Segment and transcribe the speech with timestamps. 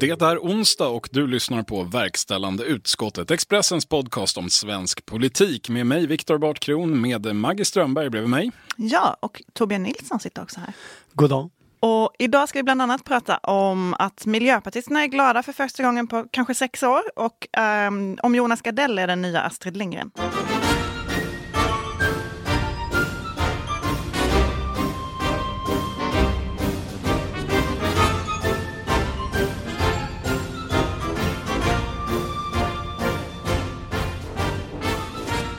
[0.00, 5.86] Det är onsdag och du lyssnar på Verkställande utskottet, Expressens podcast om svensk politik med
[5.86, 8.52] mig, Viktor Bartkron, med Maggie Strömberg bredvid mig.
[8.76, 10.72] Ja, och Torbjörn Nilsson sitter också här.
[11.12, 11.50] God dag.
[11.80, 16.06] Och idag ska vi bland annat prata om att miljöpartisterna är glada för första gången
[16.06, 17.46] på kanske sex år och
[17.88, 20.10] um, om Jonas Gardell är den nya Astrid Lindgren.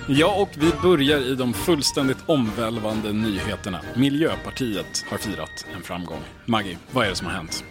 [0.10, 3.82] Ja, och vi börjar i de fullständigt omvälvande nyheterna.
[3.96, 6.22] Miljöpartiet har firat en framgång.
[6.46, 7.64] Maggie, vad är det som har hänt?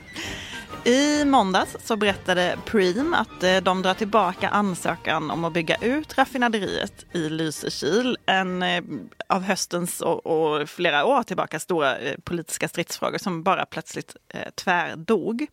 [0.87, 6.19] I måndags så berättade Preem att eh, de drar tillbaka ansökan om att bygga ut
[6.19, 8.17] raffinaderiet i Lysekil.
[8.27, 8.83] En eh,
[9.29, 14.17] av höstens och, och flera år tillbaka stora eh, politiska stridsfrågor som bara plötsligt
[14.55, 15.47] tvärdog.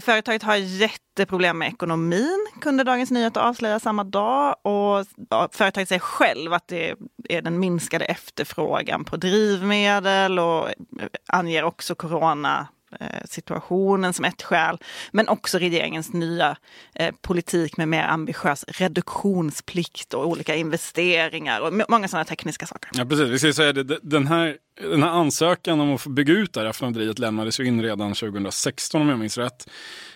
[0.00, 4.56] Företaget har jätteproblem med ekonomin, kunde Dagens Nyheter avslöja samma dag.
[4.62, 5.06] Och
[5.52, 6.94] företaget säger själv att det
[7.28, 10.68] är den minskade efterfrågan på drivmedel och
[11.28, 12.68] anger också corona
[13.00, 14.78] Eh, situationen som ett skäl,
[15.10, 16.56] men också regeringens nya
[16.94, 22.90] eh, politik med mer ambitiös reduktionsplikt och olika investeringar och många sådana tekniska saker.
[22.94, 23.28] Ja, precis.
[23.28, 26.60] Vi ska säga det, den här, den här ansökan om att få bygga ut det
[26.60, 29.68] här raffinaderiet lämnades ju in redan 2016 om jag minns rätt.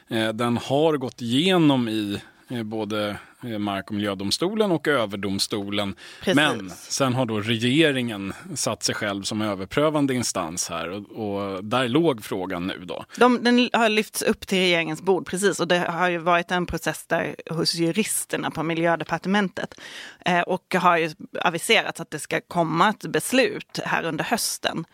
[0.09, 2.21] Eh, den har gått igenom i
[2.65, 5.95] både Eh, mark och miljödomstolen och överdomstolen.
[6.21, 6.35] Precis.
[6.37, 11.89] Men sen har då regeringen satt sig själv som överprövande instans här och, och där
[11.89, 13.05] låg frågan nu då.
[13.17, 16.67] De, den har lyfts upp till regeringens bord precis och det har ju varit en
[16.67, 19.81] process där hos juristerna på miljödepartementet
[20.25, 24.85] eh, och har ju aviserats att det ska komma ett beslut här under hösten.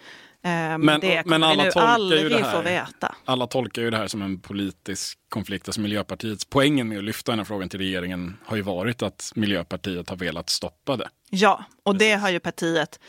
[0.42, 2.86] Ehm, men, det men alla, tolkar ju det här,
[3.24, 5.68] alla tolkar ju det här som en politisk konflikt.
[5.68, 9.32] Alltså Miljöpartiets poängen med att lyfta den här frågan till regeringen har ju varit att
[9.34, 11.08] Miljöpartiet har velat stoppa det.
[11.30, 13.00] Ja, och det har ju partiet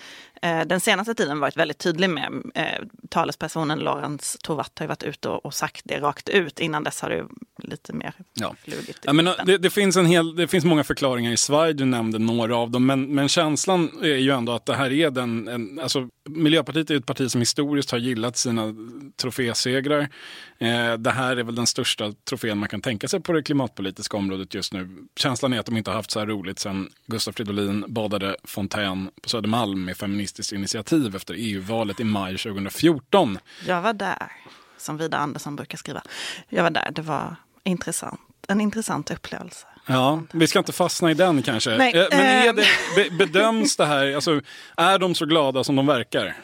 [0.42, 2.34] eh, den senaste tiden varit väldigt tydlig med.
[2.56, 2.66] Eh,
[3.10, 6.60] talespersonen Lorentz Tovatt har ju varit ute och, och, sagt det rakt ut.
[6.60, 7.26] Innan dess har det
[7.64, 8.56] lite mer ja.
[8.64, 9.00] flugit.
[9.02, 12.20] Ja, men, det, det, finns en hel, det finns många förklaringar i Sverige, du nämnde
[12.20, 12.86] några av dem.
[12.86, 15.48] Men, men känslan är ju ändå att det här är den...
[15.48, 18.76] En, alltså, Miljöpartiet är ett parti som historiskt har gillat sina
[19.22, 20.10] trofésegrar.
[20.58, 24.18] Eh, det här är väl den största trofén man kan tänka sig på det klimatpolitiska
[24.18, 25.08] området just nu.
[25.16, 29.10] Känslan är att de inte har haft så här roligt sen Gustav Fridolin badade fontän
[29.22, 33.38] på Södermalm med Feministiskt initiativ efter EU-valet i maj 2014.
[33.68, 34.32] Jag var där,
[34.78, 36.02] som Vida Andersson brukar skriva.
[36.50, 38.20] Jag var där, det var intressant.
[38.48, 39.68] En intressant upplevelse.
[39.88, 41.78] Ja, vi ska inte fastna i den kanske.
[41.78, 42.56] Nej, eh, Men är ehm.
[42.96, 44.42] det, bedöms det här, alltså,
[44.78, 46.36] är de så glada som de verkar?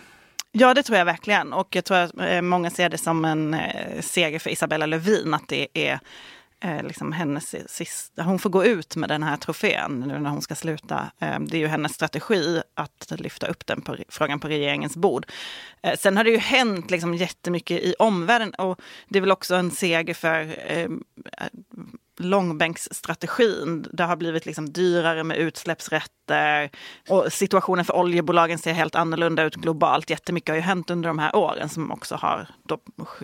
[0.51, 1.53] Ja, det tror jag verkligen.
[1.53, 5.33] Och jag tror att eh, många ser det som en eh, seger för Isabella Lövin.
[5.33, 5.99] Att det är
[6.59, 8.23] eh, liksom hennes sista...
[8.23, 11.11] Hon får gå ut med den här trofén nu när hon ska sluta.
[11.19, 15.25] Eh, det är ju hennes strategi att lyfta upp den på, frågan på regeringens bord.
[15.81, 19.55] Eh, sen har det ju hänt liksom jättemycket i omvärlden och det är väl också
[19.55, 20.89] en seger för eh,
[22.19, 23.87] långbänksstrategin.
[23.91, 26.69] Det har blivit liksom dyrare med utsläppsrätter
[27.09, 30.09] och situationen för oljebolagen ser helt annorlunda ut globalt.
[30.09, 32.79] Jättemycket har ju hänt under de här åren som också har då,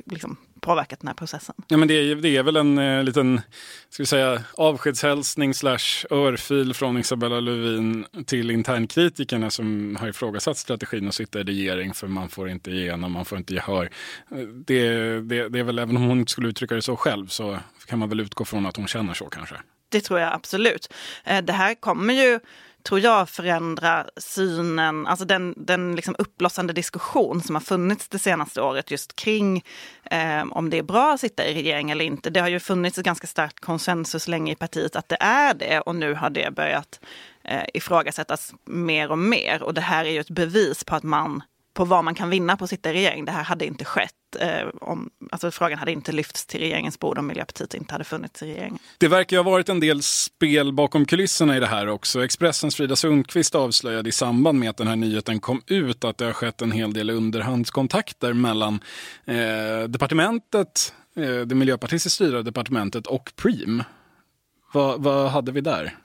[0.06, 1.56] liksom, påverkat den här processen.
[1.68, 3.42] Ja, men det, är, det är väl en eh, liten
[3.90, 11.08] ska vi säga, avskedshälsning slash örfil från Isabella Lövin till internkritikerna som har ifrågasatt strategin
[11.08, 13.90] att sitta i regering för man får inte igenom, man får inte gehör.
[14.66, 14.90] Det,
[15.20, 18.00] det, det är väl, även om hon inte skulle uttrycka det så själv, så kan
[18.00, 19.56] man väl utgå från att hon känner så kanske.
[19.90, 20.94] Det tror jag absolut.
[21.24, 22.40] Eh, det här kommer ju
[22.86, 28.62] tror jag, förändra synen, alltså den, den liksom uppblossande diskussion som har funnits det senaste
[28.62, 29.64] året just kring
[30.12, 32.30] eh, om det är bra att sitta i regering eller inte.
[32.30, 35.80] Det har ju funnits ett ganska starkt konsensus länge i partiet att det är det
[35.80, 37.00] och nu har det börjat
[37.44, 39.64] eh, ifrågasättas mer och mer.
[39.64, 41.44] Och det här är ju ett bevis på att man
[41.74, 43.26] på vad man kan vinna på att sitta i regering.
[43.26, 44.12] Det här hade inte skett.
[44.36, 48.44] Eh, om, alltså frågan hade inte lyfts till regeringens bord om Miljöpartiet inte hade funnits
[48.44, 48.80] i regeringen.
[48.98, 52.26] Det verkar ha varit en del spel bakom kulisserna i det här också.
[52.26, 56.26] Expressens Frida Sundqvist avslöjade i samband med att den här nyheten kom ut att det
[56.26, 58.80] har skett en hel del underhandskontakter mellan
[59.26, 63.84] eh, departementet, eh, det miljöpartistiskt styrda departementet och Preem.
[64.74, 65.98] Vad, vad, hade vi där?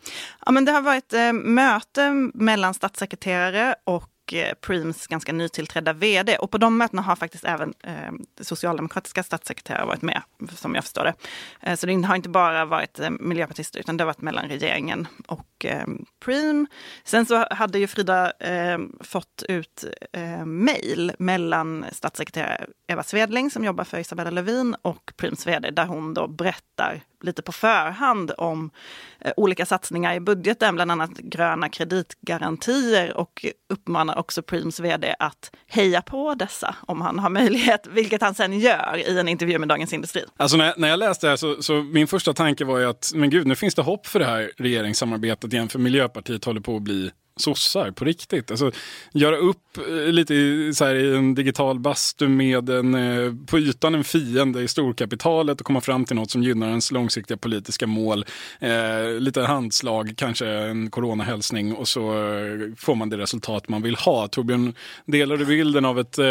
[0.47, 5.93] Ja, men det har varit eh, möte mellan statssekreterare och och eh, Preems ganska nytillträdda
[5.93, 6.37] vd.
[6.37, 10.23] Och på de mötena har faktiskt även eh, socialdemokratiska statssekreterare varit med,
[10.57, 11.15] som jag förstår det.
[11.61, 15.07] Eh, så det har inte bara varit eh, miljöpartister, utan det har varit mellan regeringen
[15.27, 15.87] och eh,
[16.25, 16.67] Preem.
[17.05, 23.65] Sen så hade ju Frida eh, fått ut eh, mejl mellan statssekreterare Eva Svedling som
[23.65, 28.71] jobbar för Isabella Lövin och Preems vd där hon då berättar lite på förhand om
[29.19, 35.51] eh, olika satsningar i budgeten, bland annat gröna kreditgarantier och uppmanar också Preems vd att
[35.67, 39.69] heja på dessa om han har möjlighet, vilket han sen gör i en intervju med
[39.69, 40.25] Dagens Industri.
[40.37, 43.11] Alltså när, när jag läste det här så, så min första tanke var ju att
[43.15, 46.77] men gud, nu finns det hopp för det här regeringssamarbetet igen, för Miljöpartiet håller på
[46.77, 48.51] att bli sossar på riktigt.
[48.51, 48.71] Alltså,
[49.13, 53.59] göra upp eh, lite i, så här, i en digital bastu med en, eh, på
[53.59, 57.87] ytan en fiende i storkapitalet och komma fram till något som gynnar ens långsiktiga politiska
[57.87, 58.25] mål.
[58.59, 63.97] Eh, lite handslag, kanske en coronahälsning och så eh, får man det resultat man vill
[63.97, 64.29] ha.
[64.29, 64.75] Torbjörn,
[65.07, 66.25] delar du bilden av, ett, eh,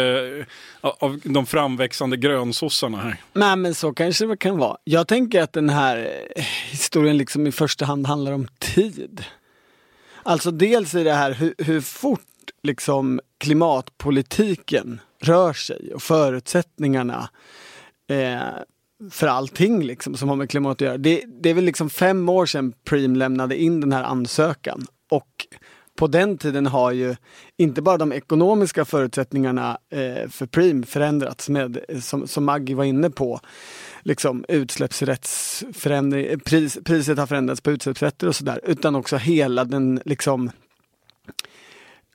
[0.80, 3.16] av de framväxande grönsossarna här?
[3.32, 4.76] Nej men så kanske det kan vara.
[4.84, 6.10] Jag tänker att den här
[6.70, 9.24] historien liksom i första hand handlar om tid.
[10.22, 12.20] Alltså dels i det här hur, hur fort
[12.62, 17.30] liksom klimatpolitiken rör sig och förutsättningarna
[18.10, 18.40] eh,
[19.10, 20.98] för allting liksom som har med klimat att göra.
[20.98, 25.46] Det, det är väl liksom fem år sedan Preem lämnade in den här ansökan och
[26.00, 27.16] på den tiden har ju
[27.56, 33.10] inte bara de ekonomiska förutsättningarna eh, för Preem förändrats med, som, som Maggie var inne
[33.10, 33.40] på,
[34.02, 40.50] liksom utsläppsrättsförändring, pris, priset har förändrats på utsläppsrätter och sådär, utan också hela den liksom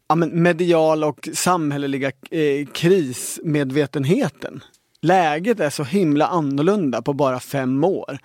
[0.07, 4.63] ja, men medial och samhälleliga eh, krismedvetenheten.
[5.01, 8.19] Läget är så himla annorlunda på bara fem år.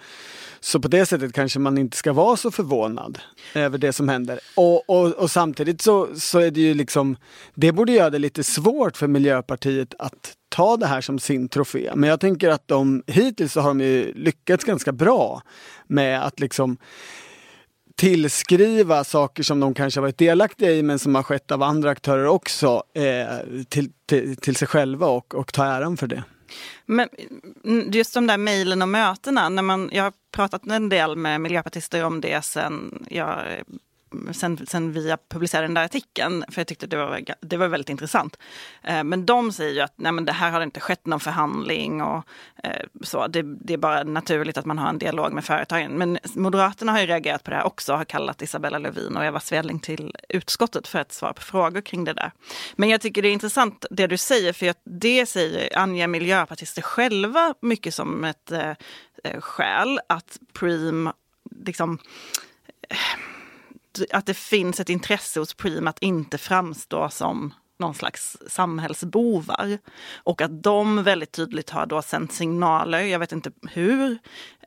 [0.60, 3.18] Så på det sättet kanske man inte ska vara så förvånad
[3.54, 4.40] över det som händer.
[4.56, 7.16] Och, och, och, samtidigt så, så är det ju liksom,
[7.54, 11.90] det borde göra det lite svårt för Miljöpartiet att ta det här som sin trofé.
[11.94, 15.42] Men jag tänker att de hittills har de ju lyckats ganska bra
[15.86, 16.76] med att liksom
[17.96, 22.26] tillskriva saker som de kanske varit delaktiga i men som har skett av andra aktörer
[22.26, 26.22] också eh, till, till, till, sig själva och, och ta äran för det.
[26.86, 27.08] Men
[27.64, 31.40] mm, just de där mejlen och mötena, när man, jag har pratat en del med
[31.40, 33.38] miljöpartister om det sen jag
[34.32, 37.88] sen, sen vi publicerade den där artikeln, för jag tyckte det var, det var väldigt
[37.88, 38.38] intressant.
[38.82, 42.02] Eh, men de säger ju att nej, men det här har inte skett någon förhandling
[42.02, 42.24] och
[42.64, 43.26] eh, så.
[43.26, 45.92] Det, det, är bara naturligt att man har en dialog med företagen.
[45.92, 49.40] Men Moderaterna har ju reagerat på det här också, har kallat Isabella Lövin och Eva
[49.40, 52.32] Svedling till utskottet för att svara på frågor kring det där.
[52.76, 57.54] Men jag tycker det är intressant det du säger, för det säger, anger miljöpartister själva
[57.62, 58.70] mycket som ett eh,
[59.24, 61.10] eh skäl att Preem
[61.50, 61.98] liksom
[62.88, 62.96] eh,
[64.12, 69.78] att det finns ett intresse hos Preem att inte framstå som någon slags samhällsbovar.
[70.14, 74.18] Och att de väldigt tydligt har då sänt signaler, jag vet inte hur,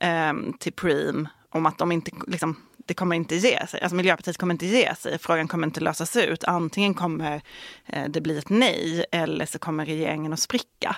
[0.02, 2.56] eh, till Preem om att de inte, liksom,
[2.86, 3.82] det kommer inte ge sig.
[3.82, 5.20] Alltså Miljöpartiet kommer inte ge sig.
[5.20, 6.44] Frågan kommer inte lösas ut.
[6.44, 7.42] Antingen kommer
[7.86, 10.96] eh, det bli ett nej eller så kommer regeringen att spricka.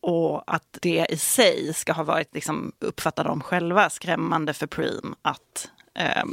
[0.00, 5.14] Och att det i sig ska ha varit, liksom, uppfattar de själva, skrämmande för Preem
[5.22, 6.24] att eh,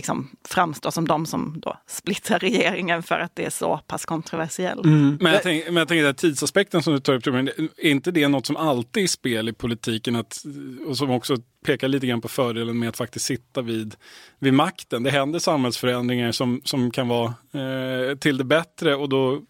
[0.00, 4.84] liksom framstår som de som då splittrar regeringen för att det är så pass kontroversiellt.
[4.84, 5.18] Mm.
[5.20, 8.28] Men, jag tänker, men jag tänker att tidsaspekten som du tar upp, är inte det
[8.28, 10.44] något som alltid är spel i politiken att,
[10.86, 11.36] och som också
[11.66, 13.94] pekar lite grann på fördelen med att faktiskt sitta vid,
[14.38, 15.02] vid makten.
[15.02, 19.42] Det händer samhällsförändringar som, som kan vara eh, till det bättre och då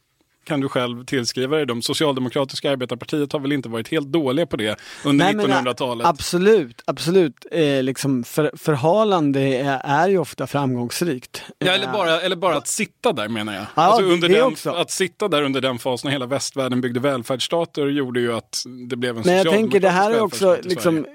[0.50, 1.82] kan du själv tillskriva dig dem.
[1.82, 6.06] Socialdemokratiska arbetarpartiet har väl inte varit helt dåliga på det under 1900-talet?
[6.06, 7.46] Absolut, absolut.
[7.50, 11.42] Eh, liksom för, förhalande är, är ju ofta framgångsrikt.
[11.58, 13.62] Ja, eller, bara, eller bara att sitta där menar jag.
[13.74, 14.70] Ja, alltså under den, också.
[14.70, 18.96] Att sitta där under den fasen när hela västvärlden byggde välfärdsstater gjorde ju att det
[18.96, 21.06] blev en Men jag tänker det här är också liksom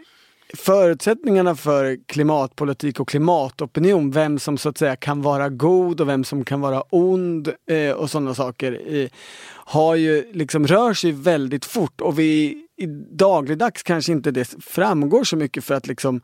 [0.53, 6.23] förutsättningarna för klimatpolitik och klimatopinion, vem som så att säga kan vara god och vem
[6.23, 9.09] som kan vara ond eh, och sådana saker, eh,
[9.47, 15.23] har ju liksom rör sig väldigt fort och vi i dagligdags kanske inte det framgår
[15.23, 16.21] så mycket för att liksom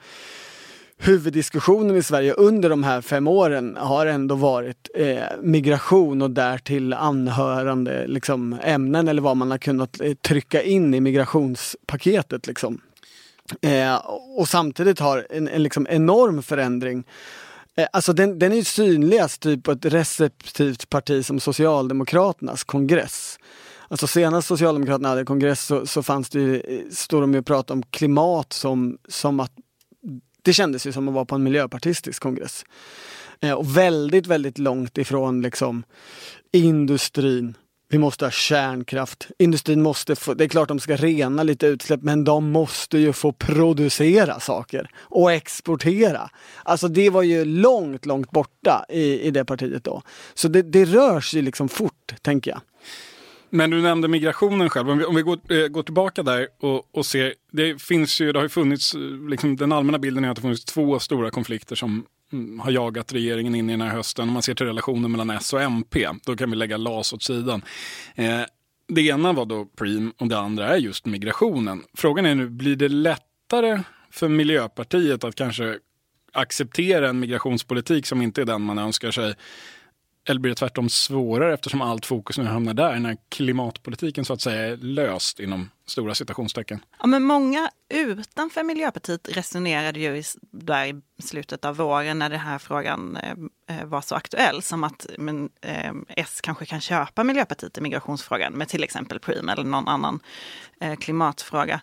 [0.97, 6.93] huvuddiskussionen i Sverige under de här fem åren har ändå varit eh, migration och därtill
[6.93, 12.47] anhörande liksom, ämnen eller vad man har kunnat eh, trycka in i migrationspaketet.
[12.47, 12.81] Liksom.
[13.61, 13.95] Eh,
[14.37, 17.03] och samtidigt har en, en liksom enorm förändring
[17.75, 23.39] eh, Alltså den, den är synligast typ på ett receptivt parti som Socialdemokraternas kongress.
[23.87, 27.45] Alltså senast Socialdemokraterna hade kongress så, så fanns det ju, eh, stod de ju och
[27.45, 29.51] pratade om klimat som, som att
[30.41, 32.63] Det kändes ju som att vara på en miljöpartistisk kongress.
[33.41, 35.83] Eh, och väldigt, väldigt långt ifrån liksom
[36.51, 37.55] industrin.
[37.91, 39.27] Vi måste ha kärnkraft.
[39.37, 43.13] Industrin måste få, det är klart de ska rena lite utsläpp men de måste ju
[43.13, 46.29] få producera saker och exportera.
[46.63, 50.01] Alltså det var ju långt, långt borta i, i det partiet då.
[50.33, 52.61] Så det, det rör sig liksom fort, tänker jag.
[53.49, 54.89] Men du nämnde migrationen själv.
[54.89, 57.33] Om vi, om vi går, eh, går tillbaka där och, och ser.
[57.51, 60.41] Det finns ju, det har ju funnits, eh, liksom, den allmänna bilden är att det
[60.41, 64.27] funnits två stora konflikter som Mm, har jagat regeringen in i den här hösten.
[64.27, 67.23] Om man ser till relationen mellan S och MP, då kan vi lägga LAS åt
[67.23, 67.61] sidan.
[68.15, 68.41] Eh,
[68.87, 71.83] det ena var då Preem och det andra är just migrationen.
[71.93, 75.79] Frågan är nu, blir det lättare för Miljöpartiet att kanske
[76.33, 79.35] acceptera en migrationspolitik som inte är den man önskar sig
[80.29, 84.41] eller blir det tvärtom svårare eftersom allt fokus nu hamnar där när klimatpolitiken så att
[84.41, 86.85] säga är löst inom stora citationstecken?
[86.99, 92.39] Ja, men många utanför Miljöpartiet resonerade ju i, där i slutet av våren när den
[92.39, 97.23] här frågan eh, eh, var så aktuell som att men, eh, S kanske kan köpa
[97.23, 100.19] Miljöpartiet i migrationsfrågan med till exempel Preem eller någon annan
[100.81, 101.81] eh, klimatfråga.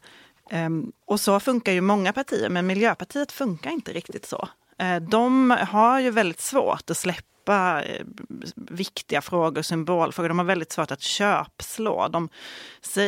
[0.51, 4.49] Ehm, och så funkar ju många partier, men Miljöpartiet funkar inte riktigt så.
[4.79, 8.05] Eh, de har ju väldigt svårt att släppa eh,
[8.55, 10.29] viktiga frågor, symbolfrågor.
[10.29, 12.09] De har väldigt svårt att köpslå.
[12.09, 12.29] De,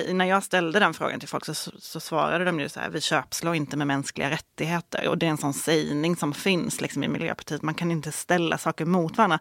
[0.09, 3.01] när jag ställde den frågan till folk så, så svarade de ju så här, vi
[3.01, 5.09] köpslår inte med mänskliga rättigheter.
[5.09, 7.63] Och det är en sån sägning som finns liksom i Miljöpartiet.
[7.63, 9.39] Man kan inte ställa saker mot varandra.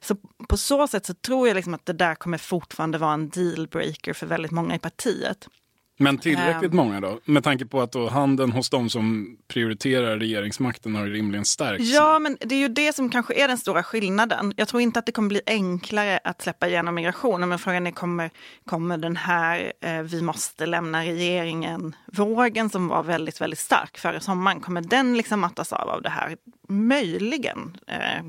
[0.00, 0.16] Så
[0.48, 4.12] på så sätt så tror jag liksom att det där kommer fortfarande vara en dealbreaker
[4.12, 5.48] för väldigt många i partiet.
[5.96, 7.20] Men tillräckligt um, många då?
[7.24, 11.84] Med tanke på att då handeln hos de som prioriterar regeringsmakten har rimligen stärkts.
[11.84, 14.54] Ja, men det är ju det som kanske är den stora skillnaden.
[14.56, 17.48] Jag tror inte att det kommer bli enklare att släppa igenom migrationen.
[17.48, 18.30] Men frågan är, kommer,
[18.66, 24.60] kommer den här eh, vi måste lämna regeringen-vågen som var väldigt, väldigt stark före sommaren,
[24.60, 26.36] kommer den liksom mattas av av det här?
[26.68, 27.76] Möjligen.
[27.86, 28.24] Eh,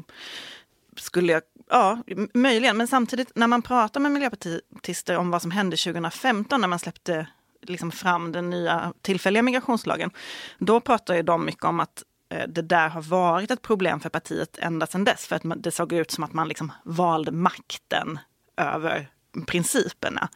[0.95, 2.77] skulle jag Ja, möjligen.
[2.77, 7.27] Men samtidigt när man pratar med miljöpartister om vad som hände 2015 när man släppte
[7.69, 10.11] liksom fram den nya tillfälliga migrationslagen,
[10.57, 14.09] då pratar ju de mycket om att eh, det där har varit ett problem för
[14.09, 15.27] partiet ända sedan dess.
[15.27, 18.19] För att det såg ut som att man liksom valde makten
[18.57, 19.09] över
[19.47, 20.29] principerna.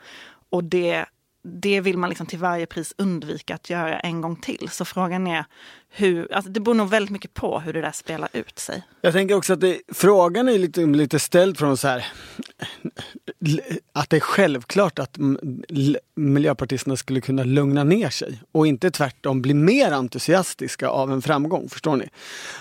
[0.49, 1.05] Och det,
[1.43, 4.69] det vill man liksom till varje pris undvika att göra en gång till.
[4.69, 5.45] Så frågan är
[5.93, 8.83] hur, alltså det beror nog väldigt mycket på hur det där spelar ut sig.
[9.01, 12.05] Jag tänker också att det, frågan är lite, lite ställd från så här
[13.93, 15.17] att det är självklart att
[16.15, 21.69] miljöpartisterna skulle kunna lugna ner sig och inte tvärtom bli mer entusiastiska av en framgång.
[21.69, 22.09] Förstår ni?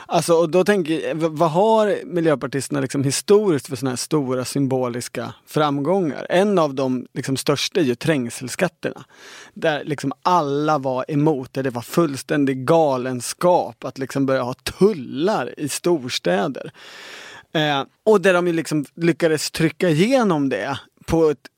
[0.07, 5.35] Alltså, och då tänker jag, vad har miljöpartisterna liksom historiskt för sådana här stora symboliska
[5.47, 6.27] framgångar?
[6.31, 9.05] En av de liksom största är ju trängselskatterna.
[9.55, 11.63] Där liksom alla var emot det.
[11.63, 12.65] Det var fullständig
[13.21, 16.73] galenskap att liksom börja ha tullar i storstäder.
[17.53, 21.49] Eh, och där de ju liksom lyckades trycka igenom det på ett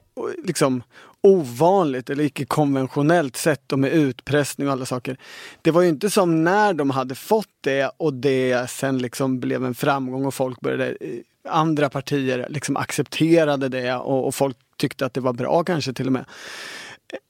[0.45, 0.83] liksom
[1.21, 5.17] ovanligt eller icke konventionellt sätt och med utpressning och alla saker.
[5.63, 9.65] Det var ju inte som när de hade fått det och det sen liksom blev
[9.65, 15.07] en framgång och folk började, eh, andra partier liksom accepterade det och, och folk tyckte
[15.07, 16.25] att det var bra kanske till och med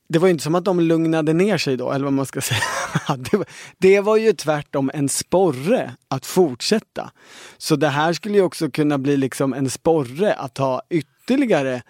[0.08, 2.60] det var inte som att de lugnade ner sig då, eller vad man ska säga.
[3.18, 3.46] det, var,
[3.78, 7.10] det var ju tvärtom en sporre att fortsätta.
[7.58, 11.82] Så det här skulle ju också kunna bli liksom en sporre att ha ytterligare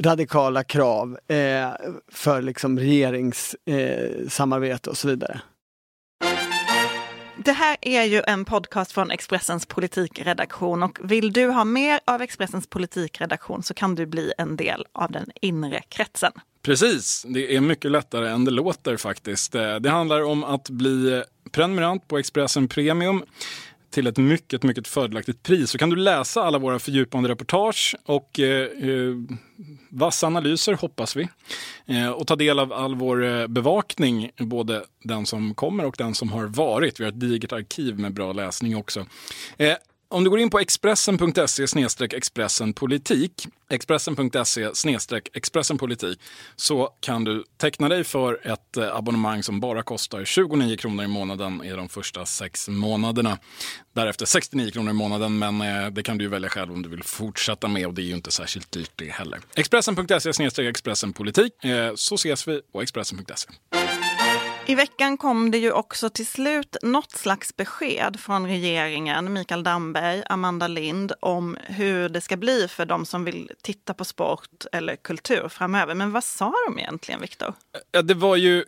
[0.00, 1.68] radikala krav eh,
[2.12, 5.40] för liksom regeringssamarbete eh, och så vidare.
[7.44, 12.22] Det här är ju en podcast från Expressens politikredaktion och vill du ha mer av
[12.22, 16.32] Expressens politikredaktion så kan du bli en del av den inre kretsen.
[16.66, 19.54] Precis, det är mycket lättare än det låter faktiskt.
[19.54, 23.22] Eh, det handlar om att bli prenumerant på Expressen Premium
[23.90, 25.70] till ett mycket, mycket fördelaktigt pris.
[25.70, 29.14] Så kan du läsa alla våra fördjupande reportage och eh, eh
[29.90, 31.28] vassa analyser, hoppas vi.
[31.86, 36.14] Eh, och ta del av all vår eh, bevakning, både den som kommer och den
[36.14, 37.00] som har varit.
[37.00, 39.06] Vi har ett digert arkiv med bra läsning också.
[39.56, 39.74] Eh,
[40.08, 44.70] om du går in på expressen.se expressenpolitik, expressen.se
[45.34, 46.20] expressenpolitik,
[46.56, 51.08] så kan du teckna dig för ett eh, abonnemang som bara kostar 29 kronor i
[51.08, 53.38] månaden i de första sex månaderna.
[53.92, 57.02] Därefter 69 kronor i månaden, men eh, det kan du välja själv om du vill
[57.02, 59.40] fortsätta med och det är ju inte särskilt dyrt det heller.
[59.54, 63.48] Expressen.se expressenpolitik, eh, så ses vi på Expressen.se.
[64.68, 70.22] I veckan kom det ju också till slut något slags besked från regeringen, Mikael Damberg,
[70.26, 74.96] Amanda Lind, om hur det ska bli för de som vill titta på sport eller
[74.96, 75.94] kultur framöver.
[75.94, 77.54] Men vad sa de egentligen, Viktor?
[77.92, 78.64] Ja, det var ju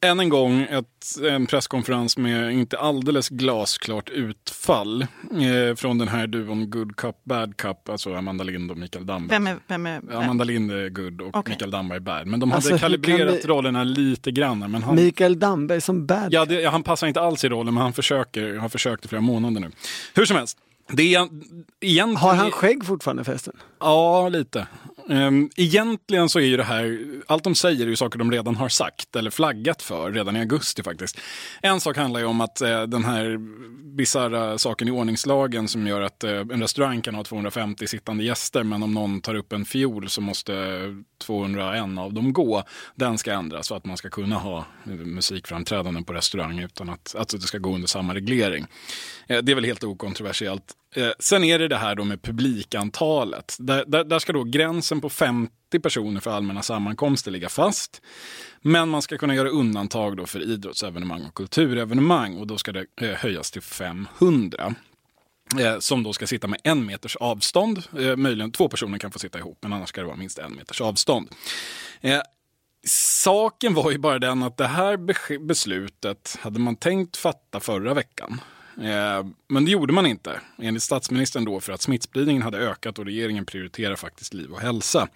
[0.00, 6.26] än en gång ett, en presskonferens med inte alldeles glasklart utfall eh, från den här
[6.26, 9.28] duon Good Cup, Bad Cup, alltså Amanda Lind och Mikael Damberg.
[9.36, 10.18] Vem är, vem är vem?
[10.18, 11.52] Amanda Lind är good och Okej.
[11.52, 12.26] Mikael Damberg bad.
[12.26, 14.58] Men de hade Alltså, hur kan kalibrerat vi- rollerna lite grann.
[14.58, 17.74] Men han, Mikael Damberg som bad ja, det, ja, han passar inte alls i rollen,
[17.74, 19.70] men han försöker, har försökt i flera månader nu.
[20.14, 20.58] Hur som helst.
[20.92, 21.06] Det är
[21.80, 22.16] egentligen...
[22.16, 23.56] Har han skägg fortfarande förresten?
[23.80, 24.66] Ja, lite.
[25.10, 28.56] Um, egentligen så är ju det här, allt de säger är ju saker de redan
[28.56, 31.20] har sagt eller flaggat för redan i augusti faktiskt.
[31.62, 33.38] En sak handlar ju om att eh, den här
[33.96, 38.62] bisarra saken i ordningslagen som gör att eh, en restaurang kan ha 250 sittande gäster
[38.62, 40.52] men om någon tar upp en fiol så måste
[41.18, 42.62] 201 av dem gå.
[42.94, 47.14] Den ska ändras så att man ska kunna ha eh, musikframträdanden på restaurang utan att,
[47.18, 48.66] att det ska gå under samma reglering.
[49.26, 50.74] Eh, det är väl helt okontroversiellt.
[50.94, 53.56] Eh, sen är det det här då med publikantalet.
[53.58, 55.52] Där, där, där ska då gränsen på 50
[55.82, 58.02] personer för allmänna sammankomster ligga fast.
[58.60, 62.86] Men man ska kunna göra undantag då för idrottsevenemang och kulturevenemang och då ska det
[63.00, 64.74] eh, höjas till 500.
[65.60, 67.82] Eh, som då ska sitta med en meters avstånd.
[67.98, 70.52] Eh, möjligen två personer kan få sitta ihop, men annars ska det vara minst en
[70.52, 71.28] meters avstånd.
[72.00, 72.20] Eh,
[73.22, 74.96] saken var ju bara den att det här
[75.38, 78.40] beslutet hade man tänkt fatta förra veckan.
[78.80, 83.04] Eh, men det gjorde man inte, enligt statsministern då, för att smittspridningen hade ökat och
[83.04, 85.08] regeringen prioriterar faktiskt liv och hälsa.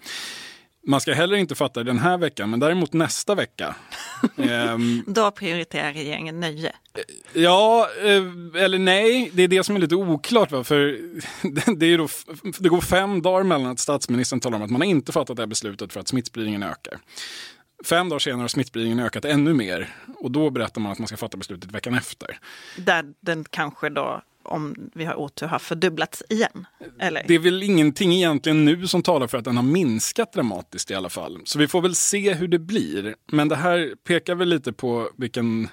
[0.85, 3.75] Man ska heller inte fatta det den här veckan, men däremot nästa vecka.
[4.37, 6.75] Ehm, Då prioriterar regeringen nöje.
[7.33, 9.29] Ja, eh, eller nej.
[9.33, 10.51] Det är det som är lite oklart.
[10.51, 10.63] Va?
[10.63, 10.97] För
[11.75, 12.07] det, är då,
[12.59, 15.41] det går fem dagar mellan att statsministern talar om att man har inte fattat det
[15.41, 16.99] här beslutet för att smittspridningen ökar.
[17.83, 21.17] Fem dagar senare har smittspridningen ökat ännu mer och då berättar man att man ska
[21.17, 22.39] fatta beslutet veckan efter.
[22.77, 26.65] Där den kanske då, om vi har otur, har fördubblats igen.
[26.99, 27.23] Eller?
[27.27, 30.95] Det är väl ingenting egentligen nu som talar för att den har minskat dramatiskt i
[30.95, 31.41] alla fall.
[31.45, 33.15] Så vi får väl se hur det blir.
[33.31, 35.69] Men det här pekar väl lite på vilken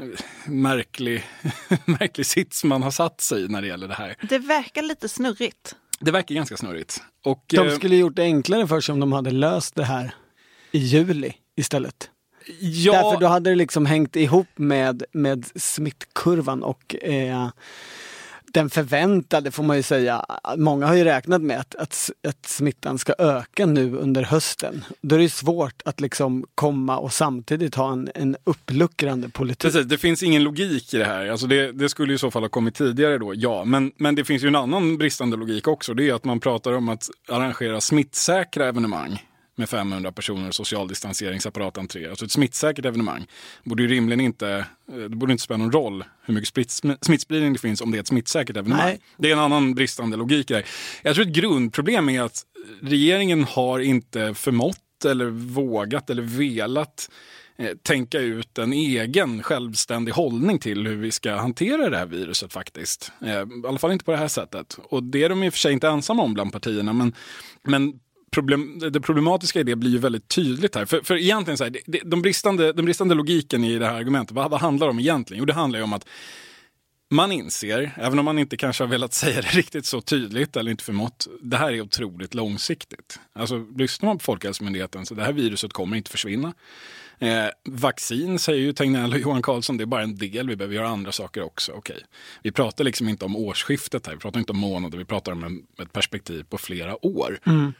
[0.00, 0.04] eh,
[0.46, 1.24] märklig,
[1.84, 4.16] märklig sits man har satt sig i när det gäller det här.
[4.22, 5.76] Det verkar lite snurrigt.
[6.00, 7.02] Det verkar ganska snurrigt.
[7.24, 10.14] Och, De eh, skulle gjort det enklare för sig om de hade löst det här
[10.72, 12.10] i juli istället.
[12.60, 17.48] ja, Därför då hade det liksom hängt ihop med, med smittkurvan och eh,
[18.52, 20.24] den förväntade, får man ju säga,
[20.56, 24.84] många har ju räknat med att, att, att smittan ska öka nu under hösten.
[25.00, 29.72] Då är det svårt att liksom komma och samtidigt ha en, en uppluckrande politik.
[29.72, 31.28] Precis, det finns ingen logik i det här.
[31.28, 33.64] Alltså det, det skulle i så fall ha kommit tidigare då, ja.
[33.64, 35.94] Men, men det finns ju en annan bristande logik också.
[35.94, 39.22] Det är att man pratar om att arrangera smittsäkra evenemang
[39.58, 42.08] med 500 personer och social distanseringsapparat entré.
[42.08, 43.26] Alltså ett smittsäkert evenemang
[43.64, 47.52] borde ju rimligen inte, eh, det borde inte spela någon roll hur mycket spritt- smittspridning
[47.52, 48.86] det finns om det är ett smittsäkert evenemang.
[48.86, 49.00] Nej.
[49.16, 50.64] Det är en annan bristande logik där.
[51.02, 52.42] Jag tror ett grundproblem är att
[52.82, 57.10] regeringen har inte förmått eller vågat eller velat
[57.58, 62.52] eh, tänka ut en egen självständig hållning till hur vi ska hantera det här viruset
[62.52, 63.12] faktiskt.
[63.22, 64.78] Eh, I alla fall inte på det här sättet.
[64.84, 67.14] Och det är de i och för sig inte ensamma om bland partierna, men,
[67.62, 67.92] men
[68.30, 70.84] problem, det problematiska i det blir ju väldigt tydligt här.
[70.84, 74.32] För, för egentligen så här, det, de bristande, den bristande logiken i det här argumentet,
[74.32, 75.38] vad, vad handlar det om egentligen?
[75.38, 76.06] Jo, det handlar ju om att
[77.10, 80.70] man inser, även om man inte kanske har velat säga det riktigt så tydligt eller
[80.70, 83.20] inte förmått, det här är otroligt långsiktigt.
[83.32, 86.54] Alltså lyssnar man på Folkhälsomyndigheten så det här viruset kommer inte försvinna.
[87.20, 90.74] Eh, vaccin säger ju Tegnell och Johan Carlsson, det är bara en del, vi behöver
[90.74, 91.72] göra andra saker också.
[91.72, 92.04] Okej.
[92.42, 95.44] Vi pratar liksom inte om årsskiftet här, vi pratar inte om månader, vi pratar om
[95.44, 97.38] en, ett perspektiv på flera år.
[97.46, 97.72] Mm.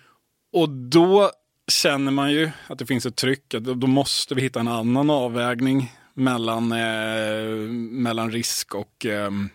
[0.53, 1.31] Och då
[1.71, 5.11] känner man ju att det finns ett tryck, att då måste vi hitta en annan
[5.11, 7.49] avvägning mellan, eh,
[7.91, 9.49] mellan risk och ehm,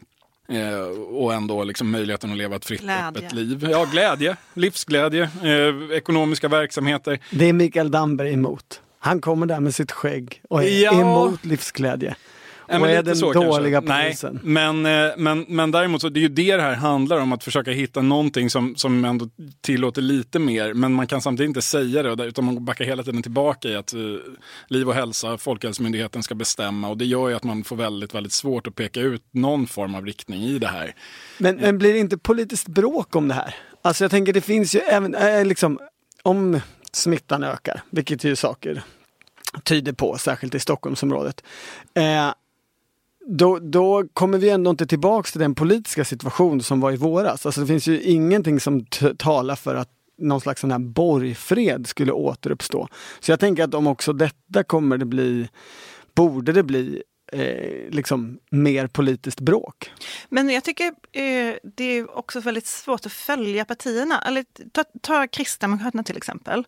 [0.49, 3.07] Eh, och ändå liksom möjligheten att leva ett fritt Glädje.
[3.07, 3.67] öppet liv.
[3.71, 7.19] Ja, glädje, livsglädje, eh, ekonomiska verksamheter.
[7.31, 8.81] Det är Mikael Damberg emot.
[8.99, 11.01] Han kommer där med sitt skägg och är Ja.
[11.01, 12.15] emot livsglädje.
[12.67, 14.03] Ja, och är den så dåliga kanske.
[14.03, 14.39] polisen.
[14.43, 17.33] Nej, men, eh, men, men däremot så det är ju det det här handlar om,
[17.33, 19.29] att försöka hitta någonting som, som ändå
[19.61, 20.73] tillåter lite mer.
[20.73, 23.93] Men man kan samtidigt inte säga det, utan man backar hela tiden tillbaka i att
[23.93, 23.99] eh,
[24.67, 26.89] liv och hälsa, Folkhälsomyndigheten ska bestämma.
[26.89, 29.95] Och det gör ju att man får väldigt, väldigt svårt att peka ut någon form
[29.95, 30.95] av riktning i det här.
[31.37, 33.55] Men, men blir det inte politiskt bråk om det här?
[33.81, 35.79] Alltså jag tänker det finns ju även, eh, liksom,
[36.23, 36.59] om
[36.91, 38.83] smittan ökar, vilket ju saker
[39.63, 41.43] tyder på, särskilt i Stockholmsområdet.
[41.93, 42.33] Eh,
[43.27, 47.45] då, då kommer vi ändå inte tillbaks till den politiska situation som var i våras.
[47.45, 51.87] Alltså det finns ju ingenting som t- talar för att någon slags sån här borgfred
[51.87, 52.87] skulle återuppstå.
[53.19, 55.49] Så jag tänker att om också detta kommer det bli,
[56.15, 59.91] borde det bli eh, liksom mer politiskt bråk.
[60.29, 64.21] Men jag tycker eh, det är också väldigt svårt att följa partierna.
[64.21, 66.65] Eller, ta, ta Kristdemokraterna till exempel.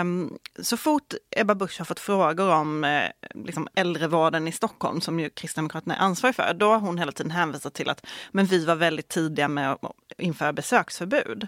[0.00, 3.02] Um, så fort Ebba Busch har fått frågor om eh,
[3.34, 7.30] liksom äldrevården i Stockholm, som ju Kristdemokraterna är ansvarig för, då har hon hela tiden
[7.30, 9.80] hänvisat till att men vi var väldigt tidiga med att
[10.18, 11.46] införa besöksförbud.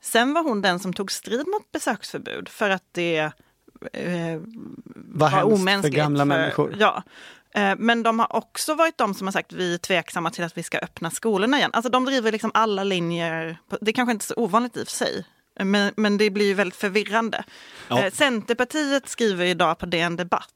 [0.00, 3.18] Sen var hon den som tog strid mot besöksförbud för att det
[3.92, 4.40] eh,
[4.94, 5.94] var, var omänskligt.
[5.94, 6.76] för gamla för, människor.
[6.78, 7.02] Ja.
[7.54, 10.58] Eh, men de har också varit de som har sagt vi är tveksamma till att
[10.58, 11.70] vi ska öppna skolorna igen.
[11.72, 13.58] Alltså de driver liksom alla linjer.
[13.80, 15.24] Det är kanske inte är så ovanligt i och för sig.
[15.60, 17.44] Men, men det blir ju väldigt förvirrande.
[17.88, 18.04] Ja.
[18.04, 20.48] Eh, Centerpartiet skriver idag på DN Debatt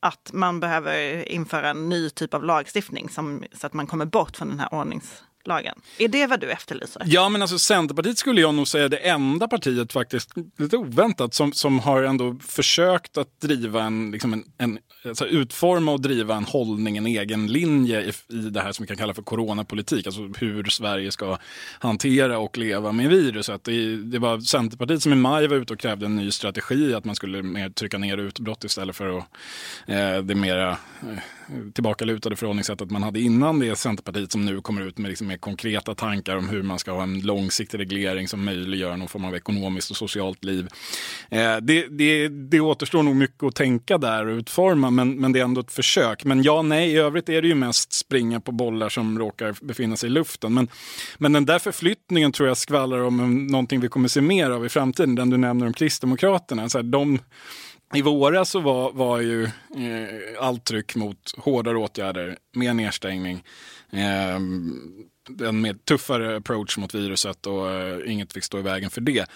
[0.00, 4.36] att man behöver införa en ny typ av lagstiftning som, så att man kommer bort
[4.36, 5.80] från den här ordnings lagen.
[5.98, 7.02] Är det vad du efterlyser?
[7.06, 11.34] Ja, men alltså Centerpartiet skulle jag nog säga är det enda partiet faktiskt, lite oväntat,
[11.34, 14.78] som, som har ändå försökt att driva en, liksom en, en
[15.08, 18.86] alltså utforma och driva en hållning, en egen linje i, i det här som vi
[18.86, 21.38] kan kalla för coronapolitik, alltså hur Sverige ska
[21.78, 23.64] hantera och leva med viruset.
[23.64, 27.04] Det, det var Centerpartiet som i maj var ute och krävde en ny strategi, att
[27.04, 29.24] man skulle mer trycka ner utbrott istället för att,
[29.86, 31.18] eh, det mera eh,
[31.74, 35.94] tillbakalutade förhållningssättet man hade innan det Centerpartiet som nu kommer ut med liksom mer konkreta
[35.94, 39.90] tankar om hur man ska ha en långsiktig reglering som möjliggör någon form av ekonomiskt
[39.90, 40.68] och socialt liv.
[41.30, 45.40] Eh, det, det, det återstår nog mycket att tänka där och utforma men, men det
[45.40, 46.24] är ändå ett försök.
[46.24, 49.96] Men ja, nej, i övrigt är det ju mest springa på bollar som råkar befinna
[49.96, 50.54] sig i luften.
[50.54, 50.68] Men,
[51.18, 54.68] men den där förflyttningen tror jag skvallrar om någonting vi kommer se mer av i
[54.68, 55.14] framtiden.
[55.14, 56.68] Den du nämner om Kristdemokraterna.
[56.68, 57.18] Så här, de,
[57.94, 59.50] i våras så var, var ju eh,
[60.40, 63.44] allt tryck mot hårdare åtgärder, mer nedstängning,
[63.90, 64.34] eh,
[65.48, 69.26] en mer tuffare approach mot viruset och eh, inget fick stå i vägen för det.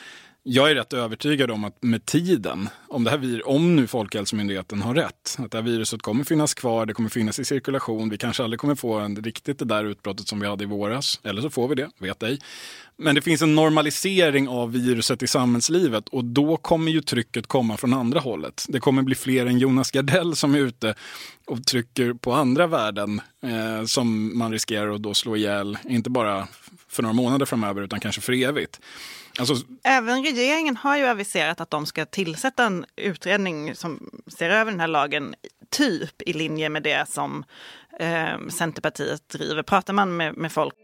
[0.45, 4.95] Jag är rätt övertygad om att med tiden, om, det här, om nu Folkhälsomyndigheten har
[4.95, 8.43] rätt, att det här viruset kommer finnas kvar, det kommer finnas i cirkulation, vi kanske
[8.43, 11.51] aldrig kommer få en, riktigt det där utbrottet som vi hade i våras, eller så
[11.51, 12.39] får vi det, vet ej.
[12.97, 17.77] Men det finns en normalisering av viruset i samhällslivet och då kommer ju trycket komma
[17.77, 18.65] från andra hållet.
[18.69, 20.95] Det kommer bli fler än Jonas Gardell som är ute
[21.47, 26.49] och trycker på andra värden eh, som man riskerar att då slå ihjäl, inte bara
[26.89, 28.81] för några månader framöver utan kanske för evigt.
[29.39, 29.55] Alltså...
[29.85, 34.81] Även regeringen har ju aviserat att de ska tillsätta en utredning som ser över den
[34.81, 35.35] här lagen,
[35.71, 37.45] typ i linje med det som
[37.99, 39.63] eh, Centerpartiet driver.
[39.63, 40.75] Pratar man med, med folk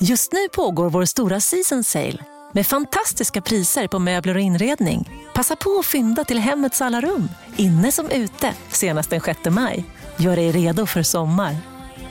[0.00, 2.18] Just nu pågår vår stora season sale
[2.52, 5.10] med fantastiska priser på möbler och inredning.
[5.34, 9.84] Passa på att fynda till hemmets alla rum, inne som ute, senast den 6 maj.
[10.16, 11.56] Gör dig redo för sommar.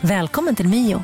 [0.02, 1.04] Välkommen till Mio.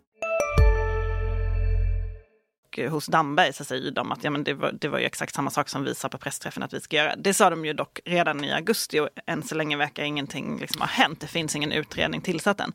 [2.77, 5.35] Eh, hos Damberg så säger de att ja, men det, var, det var ju exakt
[5.35, 7.15] samma sak som vi sa på pressträffen att vi ska göra.
[7.15, 10.81] Det sa de ju dock redan i augusti och än så länge verkar ingenting liksom
[10.81, 11.19] ha hänt.
[11.19, 12.73] Det finns ingen utredning tillsatt än.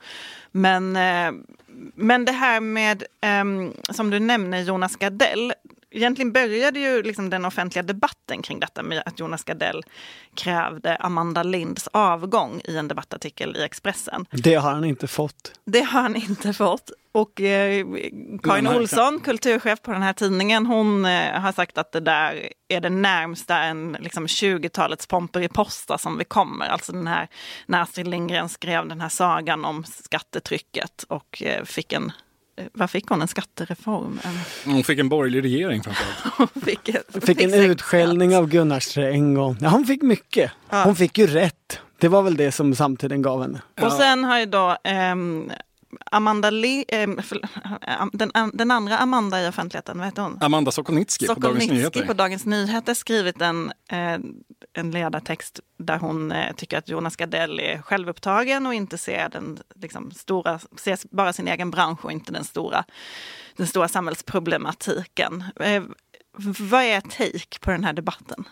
[0.52, 1.32] Men, eh,
[1.94, 5.52] men det här med, ehm, som du nämner, Jonas Gardell,
[5.96, 9.82] egentligen började ju liksom den offentliga debatten kring detta med att Jonas Gardell
[10.34, 14.26] krävde Amanda Linds avgång i en debattartikel i Expressen.
[14.30, 15.52] Det har han inte fått.
[15.64, 16.90] Det har han inte fått.
[17.12, 17.86] Och eh,
[18.42, 22.80] Karin Olsson, kulturchef på den här tidningen, hon eh, har sagt att det där är
[22.80, 26.66] det närmsta en liksom, 20-talets Pomperipossa som vi kommer.
[26.66, 27.28] Alltså den här,
[27.66, 32.12] när Astrid Lindgren skrev den här sagan om skattetrycket och eh, fick en
[32.72, 33.22] vad fick hon?
[33.22, 34.20] En skattereform?
[34.64, 36.34] Hon fick en borgerlig regering framförallt.
[36.36, 39.36] hon fick, hon fick en utskällning av Gunnar Sträng.
[39.36, 40.52] Och, ja, hon fick mycket.
[40.70, 40.84] Ja.
[40.84, 41.80] Hon fick ju rätt.
[41.98, 43.60] Det var väl det som samtiden gav henne.
[43.80, 44.76] Och sen har ju då
[45.12, 45.52] um,
[46.04, 47.08] Amanda Le eh,
[48.12, 50.38] den, den, andra Amanda i offentligheten, vad heter hon?
[50.40, 52.06] Amanda Sokolnitsky, på Dagens Nyheter.
[52.06, 54.18] på Dagens Nyheter skrivit en, eh,
[54.72, 59.58] en ledartext där hon eh, tycker att Jonas Gardell är självupptagen och inte ser den
[59.74, 62.84] liksom, stora, ser bara sin egen bransch och inte den stora,
[63.56, 65.44] den stora samhällsproblematiken.
[65.60, 65.82] Eh,
[66.58, 68.44] vad är take på den här debatten?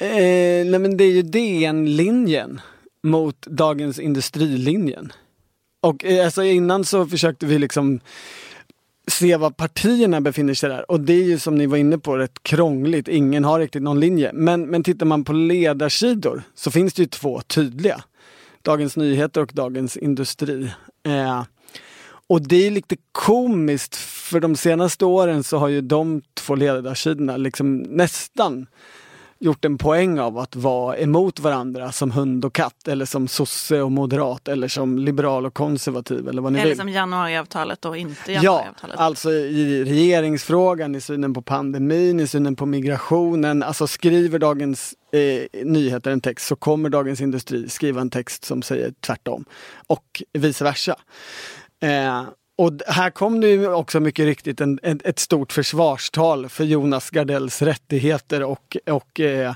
[0.00, 2.60] Eh, nej men det är ju DN-linjen
[3.02, 5.12] mot Dagens Industrilinjen.
[5.80, 8.00] Och eh, alltså innan så försökte vi liksom
[9.06, 10.90] se var partierna befinner sig där.
[10.90, 13.08] Och det är ju som ni var inne på rätt krångligt.
[13.08, 14.30] Ingen har riktigt någon linje.
[14.34, 18.04] Men, men tittar man på ledarsidor så finns det ju två tydliga.
[18.62, 20.70] Dagens Nyheter och Dagens Industri.
[21.06, 21.42] Eh,
[22.26, 27.36] och det är lite komiskt för de senaste åren så har ju de två ledarsidorna
[27.36, 28.66] liksom nästan
[29.40, 33.80] gjort en poäng av att vara emot varandra som hund och katt eller som sosse
[33.82, 36.78] och moderat eller som liberal och konservativ eller vad ni Eller vill.
[36.78, 38.96] som januariavtalet och inte Ja, januariavtalet.
[38.98, 43.62] alltså i regeringsfrågan, i synen på pandemin, i synen på migrationen.
[43.62, 48.62] Alltså skriver Dagens eh, Nyheter en text så kommer Dagens Industri skriva en text som
[48.62, 49.44] säger tvärtom.
[49.86, 50.96] Och vice versa.
[51.82, 52.22] Eh,
[52.58, 57.10] och här kom det ju också mycket riktigt en, en, ett stort försvarstal för Jonas
[57.10, 59.54] Gardells rättigheter och, och eh,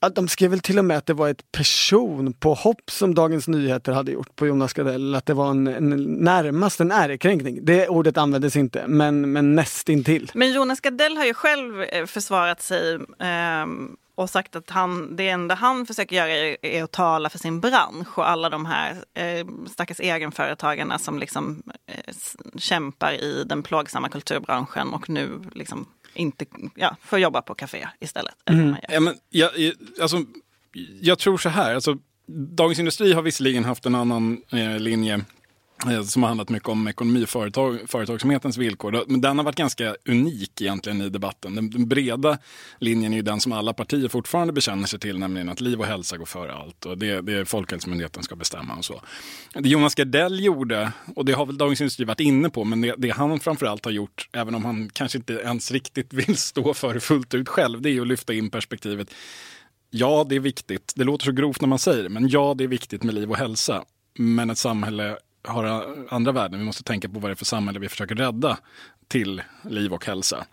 [0.00, 3.92] att de skrev väl till och med att det var ett personpåhopp som Dagens Nyheter
[3.92, 5.14] hade gjort på Jonas Gardell.
[5.14, 7.64] Att det var en, en närmast en ärekränkning.
[7.64, 10.30] Det ordet användes inte, men, men nästintill.
[10.34, 13.66] Men Jonas Gardell har ju själv eh, försvarat sig eh,
[14.14, 17.60] och sagt att han, det enda han försöker göra är, är att tala för sin
[17.60, 22.14] bransch och alla de här eh, stackars egenföretagarna som liksom eh,
[22.58, 26.44] kämpar i den plågsamma kulturbranschen och nu liksom inte
[26.74, 28.34] ja, får jobba på café istället.
[28.46, 28.80] Gör.
[28.88, 29.50] Ja, men, jag,
[30.00, 30.24] alltså,
[31.00, 31.74] jag tror så här.
[31.74, 35.24] Alltså, Dagens Industri har visserligen haft en annan eh, linje
[35.86, 39.04] Eh, som har handlat mycket om ekonomi och företag, företagsamhetens villkor.
[39.06, 41.54] Men den har varit ganska unik egentligen i debatten.
[41.54, 42.38] Den, breda
[42.78, 45.86] linjen är ju den som alla partier fortfarande bekänner sig till, nämligen att liv och
[45.86, 46.86] hälsa går före allt.
[46.86, 49.02] Och det, det är Folkhälsomyndigheten ska bestämma och så.
[49.54, 52.94] Det Jonas Gardell gjorde, och det har väl Dagens Industri varit inne på, men det,
[52.98, 56.94] det han framförallt har gjort, även om han kanske inte ens riktigt vill stå för
[56.94, 59.10] det fullt ut själv, det är ju att lyfta in perspektivet
[59.92, 60.92] Ja, det är viktigt.
[60.96, 63.30] Det låter så grovt när man säger det, men ja, det är viktigt med liv
[63.30, 63.84] och hälsa.
[64.18, 66.58] Men ett samhälle har andra värden.
[66.58, 68.58] Vi måste tänka på vad det är för samhälle vi försöker rädda
[69.08, 70.46] till liv och hälsa.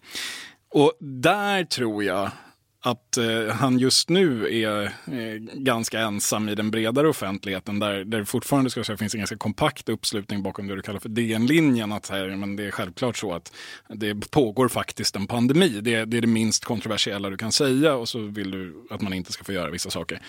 [0.69, 2.31] Och där tror jag
[2.79, 8.19] att eh, han just nu är eh, ganska ensam i den bredare offentligheten där, där
[8.19, 11.09] det fortfarande ska jag säga, finns en ganska kompakt uppslutning bakom det du kallar för
[11.09, 11.91] DN-linjen.
[11.91, 13.53] Att här, men det är självklart så att
[13.87, 15.69] det pågår faktiskt en pandemi.
[15.69, 19.13] Det, det är det minst kontroversiella du kan säga och så vill du att man
[19.13, 20.21] inte ska få göra vissa saker.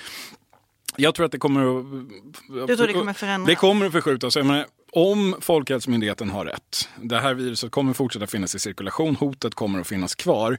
[1.01, 1.85] Jag tror att det kommer att...
[2.69, 3.47] Du tror det kommer förändras?
[3.49, 4.37] Det kommer att förskjutas.
[4.37, 9.55] Jag menar, om Folkhälsomyndigheten har rätt, det här viruset kommer fortsätta finnas i cirkulation, hotet
[9.55, 10.59] kommer att finnas kvar.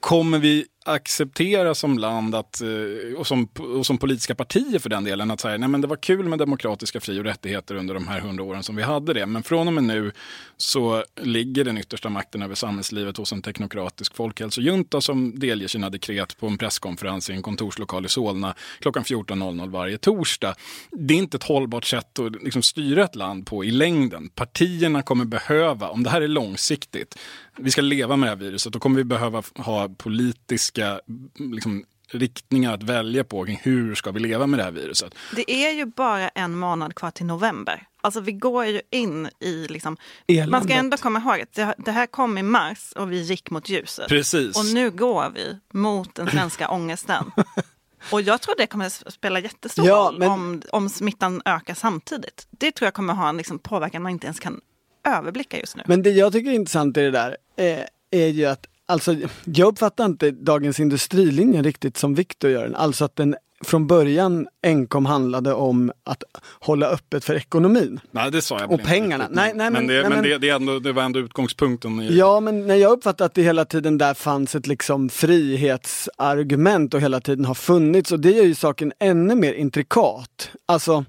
[0.00, 5.04] Kommer vi acceptera som land att, eh, och, som, och som politiska partier för den
[5.04, 8.08] delen att säga nej men det var kul med demokratiska fri och rättigheter under de
[8.08, 9.26] här hundra åren som vi hade det.
[9.26, 10.12] Men från och med nu
[10.56, 16.38] så ligger den yttersta makten över samhällslivet hos en teknokratisk folkhälsojunta som delger sina dekret
[16.38, 20.54] på en presskonferens i en kontorslokal i Solna klockan 14.00 varje torsdag.
[20.90, 24.28] Det är inte ett hållbart sätt att liksom styra ett land på i längden.
[24.28, 27.18] Partierna kommer behöva, om det här är långsiktigt,
[27.56, 31.00] vi ska leva med det här viruset, då kommer vi behöva ha politisk politiska
[31.34, 35.14] liksom, riktningar att välja på kring hur ska vi leva med det här viruset.
[35.36, 37.86] Det är ju bara en månad kvar till november.
[38.00, 39.96] Alltså vi går ju in i liksom...
[40.28, 40.50] Eländet.
[40.50, 43.50] Man ska ändå komma ihåg att det, det här kom i mars och vi gick
[43.50, 44.08] mot ljuset.
[44.08, 44.56] Precis.
[44.58, 47.30] Och nu går vi mot den svenska ångesten.
[48.12, 52.46] Och jag tror det kommer spela jättestor Ja, roll men- om, om smittan ökar samtidigt.
[52.50, 54.60] Det tror jag kommer ha en liksom påverkan man inte ens kan
[55.06, 55.82] överblicka just nu.
[55.86, 59.68] Men det jag tycker är intressant i det där eh, är ju att Alltså, jag
[59.68, 62.74] uppfattar inte Dagens Industrilinje riktigt som Viktor gör den.
[62.74, 66.22] Alltså att den från början enkom handlade om att
[66.60, 68.00] hålla öppet för ekonomin.
[68.10, 69.28] Nej, det sa jag Och pengarna.
[69.30, 72.00] Nej, nej, men, men- det, nej, men det, det, är ändå, det var ändå utgångspunkten.
[72.00, 76.94] I, Ja, men när jag uppfattar att det hela tiden där fanns ett liksom frihetsargument
[76.94, 80.50] och hela tiden har funnits och det gör ju saken ännu mer intrikat.
[80.66, 81.04] Alltså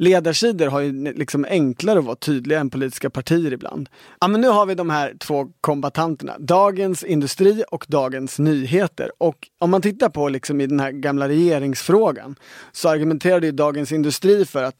[0.00, 3.88] ledarsidor har ju liksom enklare att vara tydliga än politiska partier ibland.
[4.20, 9.10] Ja, men nu har vi de här två kombatanterna, Dagens Industri och Dagens Nyheter.
[9.18, 12.36] Och om man tittar på liksom i den här gamla regeringsfrågan
[12.72, 14.76] så argumenterade ju Dagens Industri för att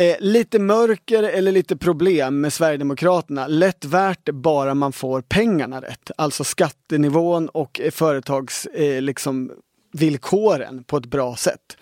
[0.00, 3.46] Eh, lite mörker eller lite problem med Sverigedemokraterna.
[3.46, 6.10] Lätt värt det bara man får pengarna rätt.
[6.16, 9.52] Alltså skattenivån och eh, företags eh, liksom,
[9.92, 11.76] villkoren på ett bra sätt.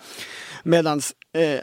[0.63, 1.01] Medan
[1.33, 1.61] eh,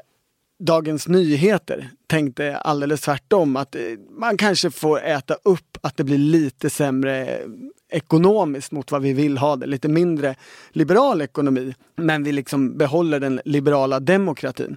[0.67, 3.83] Dagens Nyheter tänkte alldeles tvärtom att eh,
[4.19, 7.47] man kanske får äta upp att det blir lite sämre eh,
[7.91, 9.67] ekonomiskt mot vad vi vill ha det.
[9.67, 10.35] Lite mindre
[10.71, 11.75] liberal ekonomi.
[11.97, 14.77] Men vi liksom behåller den liberala demokratin.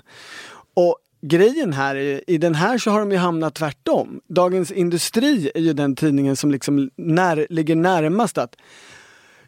[0.74, 4.22] Och grejen här är, i den här så har de ju hamnat tvärtom.
[4.28, 8.56] Dagens Industri är ju den tidningen som liksom när, ligger närmast att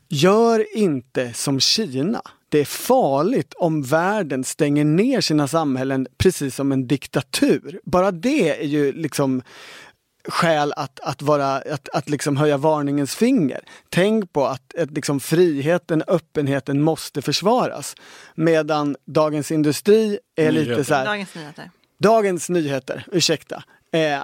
[0.09, 2.21] Gör inte som Kina.
[2.49, 7.79] Det är farligt om världen stänger ner sina samhällen precis som en diktatur.
[7.83, 9.41] Bara det är ju liksom
[10.27, 13.59] skäl att, att, vara, att, att liksom höja varningens finger.
[13.89, 17.95] Tänk på att, att liksom friheten, öppenheten måste försvaras.
[18.35, 20.83] Medan Dagens Industri är lite Nyheter.
[20.83, 21.71] så här, Dagens Nyheter.
[21.99, 23.63] Dagens Nyheter, ursäkta.
[23.91, 23.99] eh,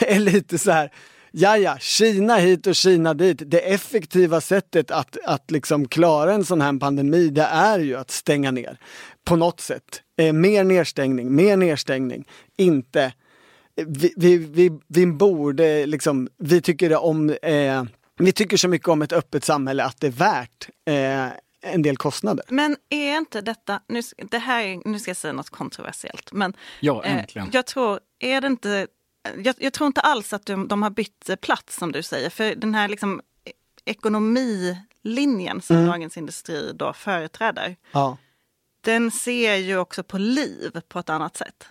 [0.00, 0.90] är lite så här,
[1.36, 3.42] ja ja, Kina hit och Kina dit.
[3.46, 8.10] Det effektiva sättet att, att liksom klara en sån här pandemi, det är ju att
[8.10, 8.78] stänga ner.
[9.24, 10.02] På något sätt.
[10.18, 12.24] Eh, mer nedstängning, mer nedstängning.
[12.56, 13.12] Inte
[13.76, 17.84] vi, vi, vi, vi borde liksom, vi tycker om, eh,
[18.18, 21.96] vi tycker så mycket om ett öppet samhälle att det är värt eh, en del
[21.96, 22.44] kostnader.
[22.48, 27.04] Men är inte detta, nu, det här, nu ska jag säga något kontroversiellt, men Ja,
[27.04, 27.48] äntligen.
[27.48, 28.86] Eh, jag tror, är det inte,
[29.44, 32.54] jag, jag tror inte alls att de, de har bytt plats som du säger, för
[32.54, 33.20] den här liksom
[33.84, 35.88] ekonomilinjen som Mm.
[35.88, 38.16] Dagens Industri då företräder, Ja.
[38.80, 41.68] den ser ju också på liv på ett annat sätt.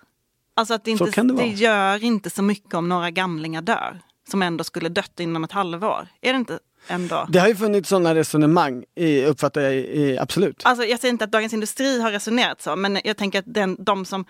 [0.55, 4.41] Alltså att det, inte, det det, gör inte så mycket om några gamlingar dör, som
[4.41, 6.07] ändå skulle dött inom ett halvår.
[6.21, 7.27] Är det inte ändå?
[7.29, 10.61] Det har ju funnits sådana resonemang, i, uppfattar jag, i, absolut.
[10.65, 13.77] Alltså jag säger inte att Dagens Industri har resonerat så, men jag tänker att den,
[13.79, 14.25] de som,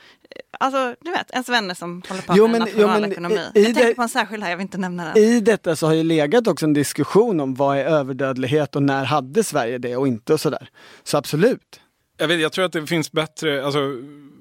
[0.59, 3.35] alltså du vet, ens vänner som håller på Jo, med men- nationalekonomi.
[3.37, 5.05] jo, men i- i jag tänker det- på en särskild här, jag vill inte nämna
[5.13, 5.23] den.
[5.23, 9.03] I detta så har ju legat också en diskussion om vad är överdödlighet och när
[9.03, 10.69] hade Sverige det och inte och sådär.
[11.03, 11.79] Så absolut.
[12.17, 13.79] Jag, vet, jag tror att det finns bättre, alltså,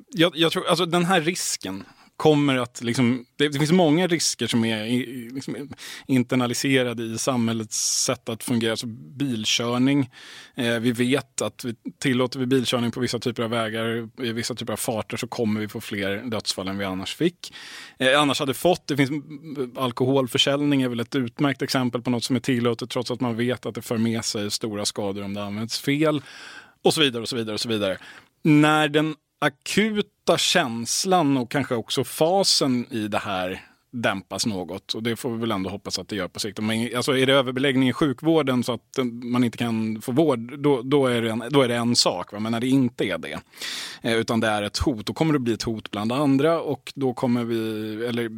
[0.09, 1.85] jag, jag tror, alltså den här risken
[2.23, 4.85] kommer att, liksom, det, det finns många risker som är
[5.35, 5.69] liksom,
[6.07, 8.77] internaliserade i samhällets sätt att fungera.
[8.77, 10.11] Så bilkörning,
[10.55, 14.55] eh, vi vet att vi, tillåter vi bilkörning på vissa typer av vägar, i vissa
[14.55, 17.55] typer av farter så kommer vi få fler dödsfall än vi annars fick.
[17.99, 19.11] Eh, annars hade fått, det finns
[19.77, 23.67] alkoholförsäljning är väl ett utmärkt exempel på något som är tillåtet trots att man vet
[23.67, 26.23] att det för med sig stora skador om det används fel.
[26.85, 27.99] Och så vidare och så vidare och så vidare.
[28.43, 34.95] När den akuta känslan och kanske också fasen i det här dämpas något.
[34.95, 36.61] Och det får vi väl ändå hoppas att det gör på sikt.
[36.61, 40.59] Men, alltså, är det överbeläggning i sjukvården så att eh, man inte kan få vård,
[40.59, 42.33] då, då, är, det en, då är det en sak.
[42.33, 42.41] Va?
[42.41, 43.41] Men när det inte är det,
[44.03, 46.93] eh, utan det är ett hot, då kommer det bli ett hot bland andra och
[46.95, 47.57] då kommer vi,
[48.05, 48.31] eller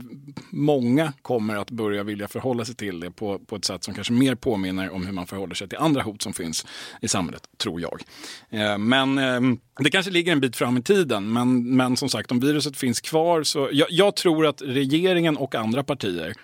[0.51, 4.13] många kommer att börja vilja förhålla sig till det på, på ett sätt som kanske
[4.13, 6.67] mer påminner om hur man förhåller sig till andra hot som finns
[7.01, 8.03] i samhället, tror jag.
[8.51, 12.31] Eh, men ehm, det kanske ligger en bit fram i tiden, men, men som sagt,
[12.31, 13.69] om viruset finns kvar så...
[13.73, 16.35] Jag, jag tror att regeringen och andra partier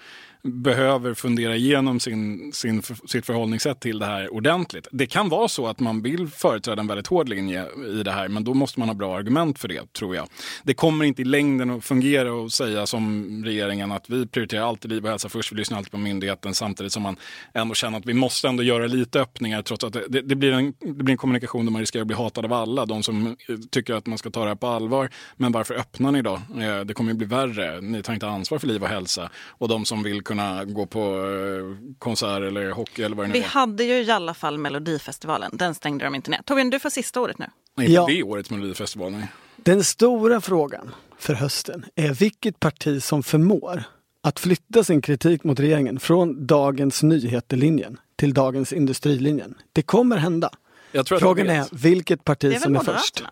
[0.42, 4.88] behöver fundera igenom sin, sin, sitt förhållningssätt till det här ordentligt.
[4.90, 7.66] Det kan vara så att man vill företräda en väldigt hård linje
[8.00, 10.28] i det här, men då måste man ha bra argument för det, tror jag.
[10.62, 14.90] Det kommer inte i längden att fungera och säga som regeringen att vi prioriterar alltid
[14.90, 17.16] liv och hälsa först, vi lyssnar alltid på myndigheten, samtidigt som man
[17.54, 20.52] ändå känner att vi måste ändå göra lite öppningar, trots att det, det, det, blir,
[20.52, 23.36] en, det blir en kommunikation där man riskerar att bli hatad av alla, de som
[23.70, 25.10] tycker att man ska ta det här på allvar.
[25.36, 26.34] Men varför öppnar ni då?
[26.34, 27.80] Eh, det kommer ju bli värre.
[27.80, 29.30] Ni tar inte ansvar för liv och hälsa.
[29.48, 33.32] Och de som vill kunna gå på eh, konsert eller hockey eller vad det nu
[33.32, 33.44] Vi är.
[33.48, 36.42] hade ju i alla fall Melodifestivalen, den stängde de inte ner.
[36.42, 37.46] Torbjörn, du får sista ordet nu.
[37.76, 38.06] Nej, inte Ja.
[38.06, 39.12] det årets Melodifestival.
[39.12, 39.28] Nej.
[39.56, 43.82] Den stora frågan för hösten är vilket parti som förmår
[44.22, 49.54] att flytta sin kritik mot regeringen från Dagens Nyheter-linjen till Dagens Industrilinjen.
[49.72, 50.50] Det kommer hända.
[50.92, 53.24] Jag tror att Frågan jag är vilket parti är som är först.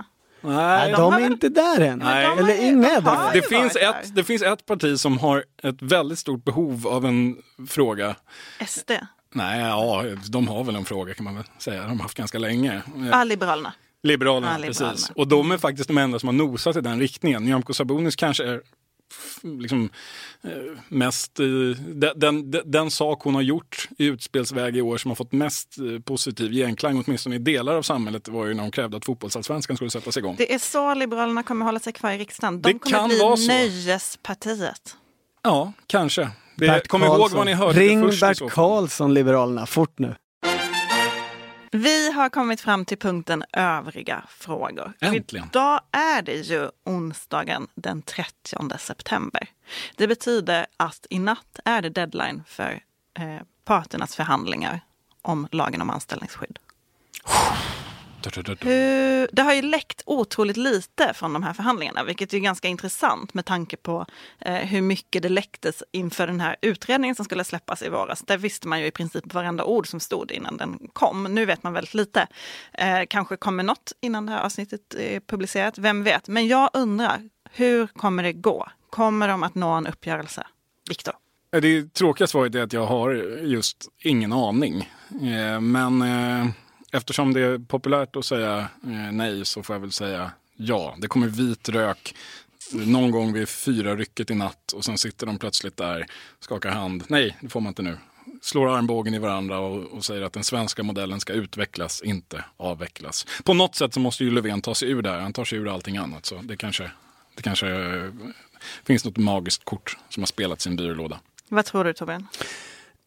[0.48, 1.98] Nej, Nej, de, är inte där än.
[1.98, 2.26] Nej.
[2.38, 3.32] Eller inga är där.
[3.32, 7.36] det, finns ett, det finns ett parti som har ett väldigt stort behov av en
[7.68, 8.16] fråga.
[8.66, 8.90] SD,
[9.34, 11.82] Nej, ja, de har väl en fråga kan man väl säga.
[11.82, 12.82] De har haft ganska länge.
[13.12, 13.72] Ja, Liberalerna.
[14.02, 14.90] Liberalerna, Ja, Liberalerna.
[14.92, 15.10] precis.
[15.14, 17.44] Och de är faktiskt de enda som har nosat i den riktningen.
[17.44, 18.60] Nyamko Sabunis kanske är
[19.42, 19.90] liksom,
[20.44, 20.50] eh,
[20.88, 21.40] mest...
[21.40, 21.46] Eh,
[21.94, 25.78] den, den, den sak hon har gjort i utspelsväg i år som har fått mest
[25.78, 29.76] eh, positiv genklang, åtminstone i delar av samhället, var ju när hon krävde att fotbollsallsvenskan
[29.76, 30.34] skulle sättas igång.
[30.38, 32.62] Det är så Liberalerna kommer hålla sig kvar i riksdagen.
[32.62, 33.46] De Det kommer kan bli vara så.
[33.48, 34.96] nöjespartiet.
[35.42, 36.30] Ja, kanske.
[36.56, 38.50] Det, kom ihåg vad ni hörde Ring först Bert.
[38.50, 40.14] Karlsson, Liberalerna, fort nu.
[41.72, 44.92] Vi har kommit fram till punkten övriga frågor.
[45.00, 45.48] Äntligen.
[45.48, 49.48] Idag är det ju onsdagen den 30 september.
[49.96, 52.80] Det betyder att i natt är det deadline för
[53.18, 54.80] eh, parternas förhandlingar
[55.22, 56.58] om lagen om anställningsskydd.
[58.60, 63.34] Hur, det har ju läckt otroligt lite från de här förhandlingarna, vilket är ganska intressant
[63.34, 64.06] med tanke på
[64.40, 68.20] eh, hur mycket det läcktes inför den här utredningen som skulle släppas i våras.
[68.26, 71.24] Där visste man ju i princip varenda ord som stod innan den kom.
[71.24, 72.26] Nu vet man väldigt lite.
[72.72, 76.28] Eh, kanske kommer något innan det här avsnittet är publicerat, vem vet.
[76.28, 78.68] Men jag undrar, hur kommer det gå?
[78.90, 80.46] Kommer de att nå en uppgörelse?
[80.88, 81.14] Viktor?
[81.50, 83.10] Det tråkiga svaret är att jag har
[83.42, 84.92] just ingen aning.
[85.10, 86.46] Eh, Men eh,
[86.92, 90.94] eftersom det är populärt att säga eh, nej så får jag väl säga ja.
[90.98, 92.14] Det kommer vit rök
[92.72, 96.06] någon gång vid fyra rycket i natt och sen sitter de plötsligt där,
[96.40, 97.04] skakar hand.
[97.08, 97.98] Nej, det får man inte nu.
[98.42, 103.26] Slår armbågen i varandra och, och säger att den svenska modellen ska utvecklas, inte avvecklas.
[103.44, 105.18] På något sätt så måste ju Löfven ta sig ur det här.
[105.18, 106.26] Han tar sig ur allting annat.
[106.26, 106.90] Så det kanske,
[107.34, 108.10] det kanske eh,
[108.84, 111.20] finns något magiskt kort som har spelat sin byrålåda.
[111.48, 112.26] Vad tror du Torbjörn?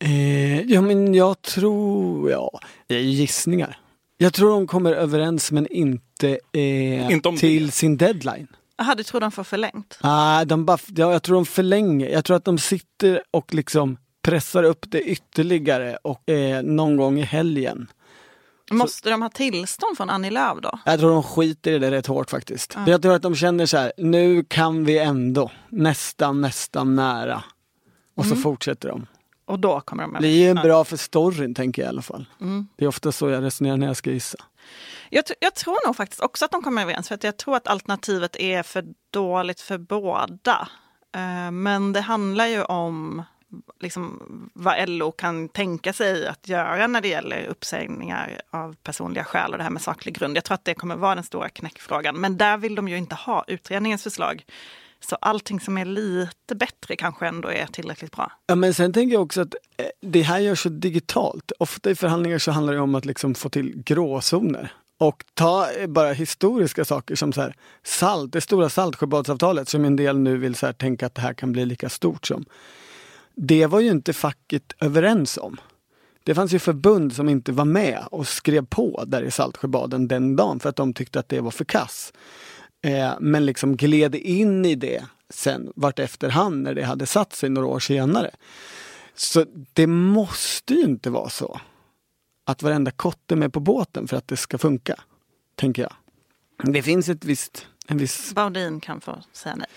[0.01, 3.79] Eh, ja men jag tror, ja, det är ju gissningar.
[4.17, 7.71] Jag tror de kommer överens men inte, eh, Inte till det.
[7.71, 8.47] sin deadline.
[8.77, 9.97] Jaha, du tror de får förlängt?
[10.01, 12.09] Ah, de bara, ja, jag tror de förlänger.
[12.09, 17.19] Jag tror att de sitter och liksom pressar upp det ytterligare och eh, någon gång
[17.19, 17.87] i helgen.
[18.71, 20.79] Måste de ha tillstånd från Annie Lööf då?
[20.85, 22.77] Jag tror de skiter i det rätt hårt faktiskt.
[22.87, 27.43] Jag tror att de känner så här, nu kan vi ändå, nästan, nästan nära.
[28.15, 29.05] Och så fortsätter de.
[29.51, 32.25] Och då kommer de Det är ju bra för storyn tänker jag i alla fall.
[32.41, 32.67] Mm.
[32.75, 34.37] Det är ofta så jag resonerar när jag ska gissa.
[35.09, 37.67] Jag, jag tror nog faktiskt också att de kommer överens för att jag tror att
[37.67, 40.67] alternativet är för dåligt för båda.
[41.15, 43.23] Eh, Men det handlar ju om
[43.79, 44.21] liksom,
[44.53, 49.57] vad LO kan tänka sig att göra när det gäller uppsägningar av personliga skäl och
[49.57, 50.37] det här med saklig grund.
[50.37, 52.21] Jag tror att det kommer vara den stora knäckfrågan.
[52.21, 54.45] Men där vill de ju inte ha utredningens förslag.
[55.07, 58.31] Så allting som är lite bättre kanske ändå är tillräckligt bra.
[58.47, 61.51] Ja men sen tänker jag också att eh, det här görs så digitalt.
[61.59, 64.73] Ofta i förhandlingar så handlar det om att liksom få till gråzoner.
[64.97, 69.95] Och ta eh, bara historiska saker som så här, salt, det stora Saltsjöbadsavtalet som en
[69.95, 72.45] del nu vill så här, tänka att det här kan bli lika stort som.
[73.35, 75.57] Det var ju inte facket överens om.
[76.23, 80.35] Det fanns ju förbund som inte var med och skrev på där i Saltsjöbaden den
[80.35, 82.13] dagen för att de tyckte att det var för kass.
[82.81, 87.49] Eh, men liksom gled in i det sen vart efterhand när det hade satt sig
[87.49, 88.31] några år senare.
[89.15, 91.59] Så det måste ju inte vara så
[92.45, 94.95] att varenda kotte är med på båten för att det ska funka,
[95.55, 95.93] tänker jag.
[96.73, 98.33] Det finns ett visst, en viss...
[98.33, 99.67] Baudin kan få säga nej.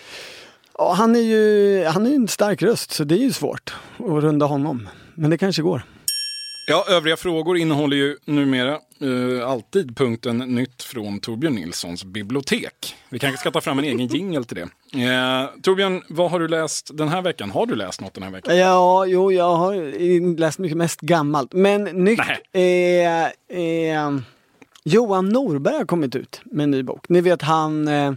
[0.77, 4.23] Ja, han är ju han är en stark röst så det är ju svårt att
[4.23, 4.89] runda honom.
[5.15, 5.83] Men det kanske går.
[6.67, 12.95] Ja, övriga frågor innehåller ju numera eh, alltid punkten nytt från Torbjörn Nilssons bibliotek.
[13.09, 14.61] Vi kanske ska ta fram en egen jingel till det.
[15.03, 17.51] Eh, Torbjörn, vad har du läst den här veckan?
[17.51, 18.57] Har du läst något den här veckan?
[18.57, 21.53] Ja, jo, jag har läst mycket mest gammalt.
[21.53, 22.19] Men nytt
[22.53, 24.21] är, är
[24.83, 27.09] Johan Norberg har kommit ut med en ny bok.
[27.09, 28.13] Ni vet han eh,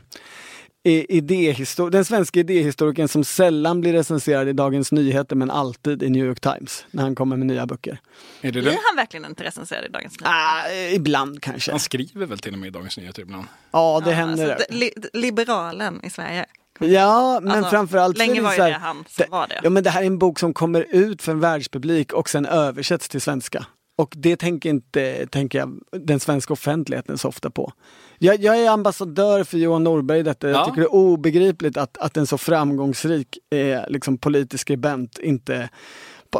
[0.91, 6.27] idéhistor- den svenska idéhistorikern som sällan blir recenserad i Dagens Nyheter men alltid i New
[6.27, 7.93] York Times när han kommer med nya böcker.
[7.93, 7.99] Är
[8.43, 8.73] det Blir den?
[8.89, 10.35] han verkligen inte recenserad i Dagens Nyheter?
[10.35, 11.71] Ah, ibland kanske.
[11.71, 13.47] Han skriver väl till och med i Dagens Nyheter ibland?
[13.71, 14.51] Ja, det Ja, händer.
[14.55, 16.47] alltså, li- liberalen i Sverige.
[16.81, 19.61] Ja, men Alltså, framförallt är länge var ju det han som var det.
[19.63, 22.47] Ja, men det här är en bok som kommer ut för en världspublik och sen
[22.47, 23.67] översätts till svenska.
[23.99, 27.73] Och det tänker inte tänker jag, den svenska offentligheten så ofta på.
[28.19, 30.49] Jag, jag är ambassadör för Johan Norberg i detta.
[30.49, 30.65] Jag Ja.
[30.65, 35.69] tycker det är obegripligt att, att en så framgångsrik eh, liksom, politisk skribent inte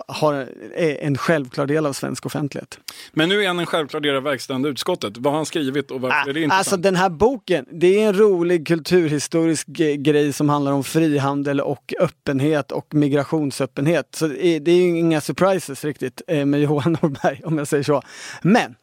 [0.09, 0.35] har
[0.75, 2.79] är en självklar del av svensk offentlighet.
[3.13, 5.17] Men nu är han en självklar del av verkställande utskottet.
[5.17, 6.59] Vad har han skrivit och varför är det intressant?
[6.59, 9.67] Alltså den här boken, det är en rolig kulturhistorisk
[9.99, 14.09] grej som handlar om frihandel och öppenhet och migrationsöppenhet.
[14.15, 18.03] Så det är, ju inga surprises riktigt eh, med Johan Norberg om jag säger så.
[18.43, 18.75] Men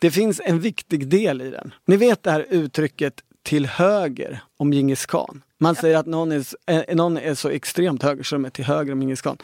[0.00, 1.74] det finns en viktig del i den.
[1.86, 5.42] Ni vet det här uttrycket till höger om Djingis khan.
[5.58, 8.64] Man säger att någon är, eh, någon är så extremt höger så de är till
[8.64, 9.38] höger om Djingis khan.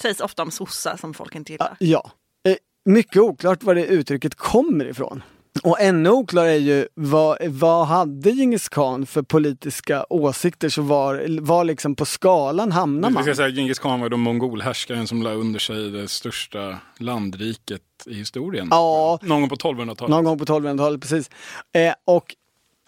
[0.00, 1.76] Sägs ofta om sossar som folk inte gillar.
[1.78, 2.10] Ja,
[2.48, 5.22] eh, mycket oklart var det uttrycket kommer ifrån.
[5.62, 11.40] Och ännu oklarare är ju vad, vad hade Djingis khan för politiska åsikter så var,
[11.40, 13.22] var liksom på skalan hamnar man.
[13.22, 17.82] ska säga att Djingis khan var då mongolhärskaren som la under sig det största landriket
[18.06, 18.68] i historien.
[18.70, 19.18] Ja.
[19.22, 20.10] Någon gång på 1200-talet.
[20.10, 21.30] Någon gång på 1200-talet, precis.
[21.74, 22.34] Eh, och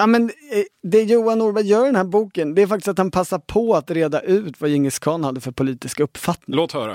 [0.01, 2.99] ja, men, eh, det Johan Norberg gör i den här boken, det är faktiskt att
[2.99, 6.57] han passar på att reda ut vad Djingis khan hade för politisk uppfattning.
[6.57, 6.93] Låt höra.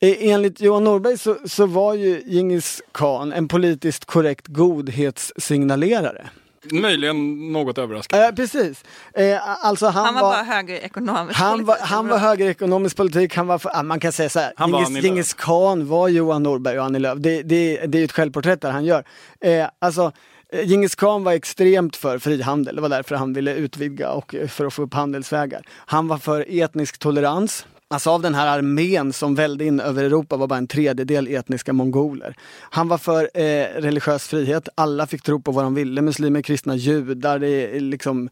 [0.00, 6.30] Eh, Enligt Johan Norberg så, så var ju Djingis khan en politiskt korrekt godhetssignalerare.
[6.72, 8.26] Möjligen något överraskande.
[8.26, 8.84] Eh, precis.
[9.14, 11.38] Eh, alltså han, Han var var, bara högerekonomisk.
[11.38, 14.70] han var, han var högerekonomisk politik, han var, för, man kan säga så här, Han
[14.70, 17.18] var Djingis, khan var Johan Norberg och Annie Lööf.
[17.18, 19.04] Det, det, det är ju ett självporträtt där han gör.
[19.40, 20.12] Eh, alltså,
[20.52, 24.48] Eh, Djingis khan var extremt för frihandel, det var därför han ville utvidga och eh,
[24.48, 25.62] för att få upp handelsvägar.
[25.70, 27.66] Han var för etnisk tolerans.
[27.88, 31.72] Alltså av den här armén som välde in över Europa var bara en tredjedel etniska
[31.72, 32.34] mongoler.
[32.60, 36.76] Han var för eh, religiös frihet, alla fick tro på vad de ville, muslimer, kristna,
[36.76, 38.28] judar, det är liksom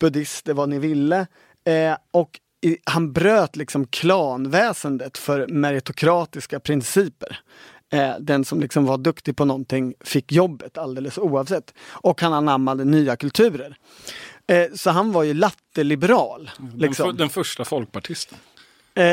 [0.00, 1.26] buddister, vad ni ville.
[1.64, 7.40] Eh, och i, han bröt liksom klanväsendet för meritokratiska principer.
[7.92, 11.74] Eh, den som liksom var duktig på någonting fick jobbet alldeles oavsett.
[11.88, 13.76] Och han anammade nya kulturer.
[14.46, 16.50] Eh, så han var ju latteliberal.
[16.58, 17.10] Den, Liksom.
[17.10, 18.38] för, den första folkpartisten.
[18.94, 19.04] Eh,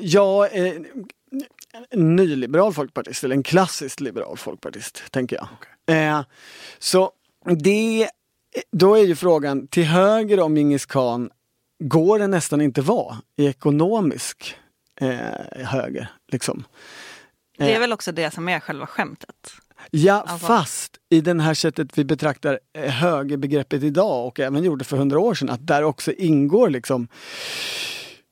[0.00, 0.86] ja, en
[2.16, 5.48] nyliberal folkpartist, eller en klassiskt liberal folkpartist, tänker jag.
[5.96, 6.22] Eh,
[6.78, 7.10] så
[7.60, 8.08] det,
[8.72, 11.30] då är ju frågan, till höger om Djingis khan
[11.78, 14.56] går det nästan inte vara i ekonomisk
[15.00, 16.08] eh, höger.
[16.28, 16.64] Liksom.
[17.56, 19.52] Det är Eh, väl också det som är själva skämtet.
[19.90, 24.84] Ja, Alltså- fast i det här sättet vi betraktar eh, högerbegreppet idag och även gjorde
[24.84, 27.08] för hundra år sedan, att där också ingår liksom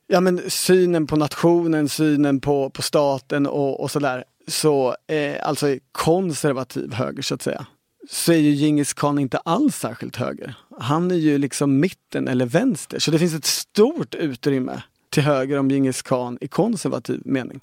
[0.07, 4.25] ja, men synen på nationen, synen på, på staten och, och sådär.
[4.49, 7.67] Så eh, alltså konservativ höger så att säga.
[8.11, 10.55] Så är ju Djingis khan inte alls särskilt höger.
[10.81, 12.99] Han är ju liksom mitten eller vänster.
[12.99, 17.61] Så det finns ett stort utrymme till höger om Djingis khan i konservativ mening.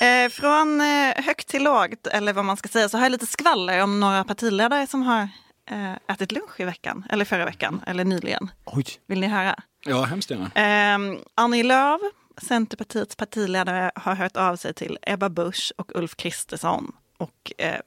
[0.00, 3.26] Eh, från eh, högt till lågt, eller vad man ska säga, så har jag lite
[3.26, 5.28] skvaller om några partiledare som har
[5.70, 8.50] eh, ätit lunch i veckan, eller förra veckan, eller nyligen.
[8.64, 8.84] Oj.
[9.06, 9.54] Vill ni höra?
[9.84, 10.50] Ja, hemskt gärna.
[10.54, 12.00] Eh, Annie Lööf,
[12.42, 17.80] Centerpartiets partiledare, har hört av sig till Ebba Busch och Ulf Kristersson och eh,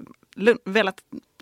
[0.65, 0.95] velat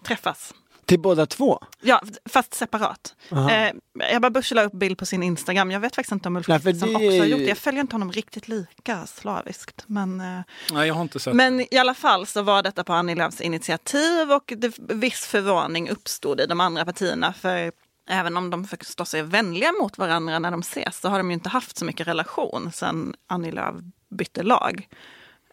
[0.04, 0.54] träffas.
[0.92, 1.60] Till båda två?
[1.82, 3.16] Ja, fast separat.
[3.32, 5.72] Eh, Ebba Busch la upp bild på sin Instagram.
[5.72, 7.46] Jag vet faktiskt inte om Ulf Nej, det också har gjort det.
[7.46, 9.84] Jag följer inte honom riktigt lika slaviskt.
[9.88, 10.39] Men, eh,
[10.72, 11.34] Nej, jag har inte sett.
[11.34, 15.89] men i alla fall så var detta på Annie Lööfs initiativ och det, viss förvåning
[15.89, 17.34] uppstod i de andra partierna.
[17.34, 17.72] För
[18.10, 21.34] även om de förstås är vänliga mot varandra när de ses så har de ju
[21.34, 23.76] inte haft så mycket relation sedan Annie Lööf
[24.10, 24.88] bytte lag.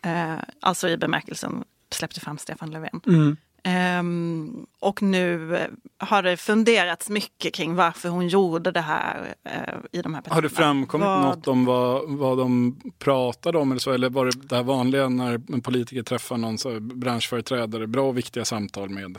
[0.02, 3.00] Eh, alltså i bemärkelsen släppte fram Stefan Löfven.
[3.06, 3.36] Mm.
[3.62, 5.58] Ehm, och nu
[5.98, 9.52] har det funderats mycket kring varför hon gjorde det här eh,
[9.92, 10.34] i de här partierna.
[10.34, 13.92] Har det framkommit Vad- något om vad, vad de pratade om eller så?
[13.92, 18.16] Eller var det det här vanliga när en politiker träffar någon så, branschföreträdare, bra och
[18.18, 19.18] viktiga samtal med?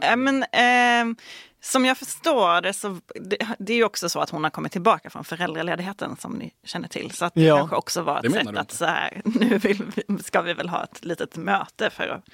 [0.00, 1.16] Ja, men, ehm,
[1.62, 4.72] som jag förstår det så det, det är ju också så att hon har kommit
[4.72, 7.10] tillbaka från föräldraledigheten som ni känner till.
[7.10, 7.56] Så att det Ja.
[7.58, 10.84] kanske också var ett sätt att så här, nu vill vi, ska vi väl ha
[10.84, 12.24] ett litet möte för att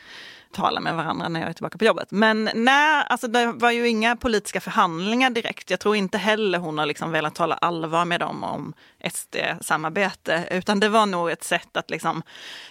[0.53, 2.11] tala med varandra när jag är tillbaka på jobbet.
[2.11, 5.71] Men nej, alltså det var ju inga politiska förhandlingar direkt.
[5.71, 8.75] Jag tror inte heller hon har liksom velat tala allvar med dem om
[9.11, 12.23] SD-samarbete, utan det var nog ett sätt att liksom,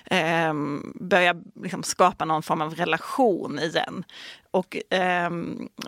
[0.06, 0.54] eh,
[0.96, 4.04] börja liksom skapa någon form av relation igen.
[4.52, 5.30] Och eh,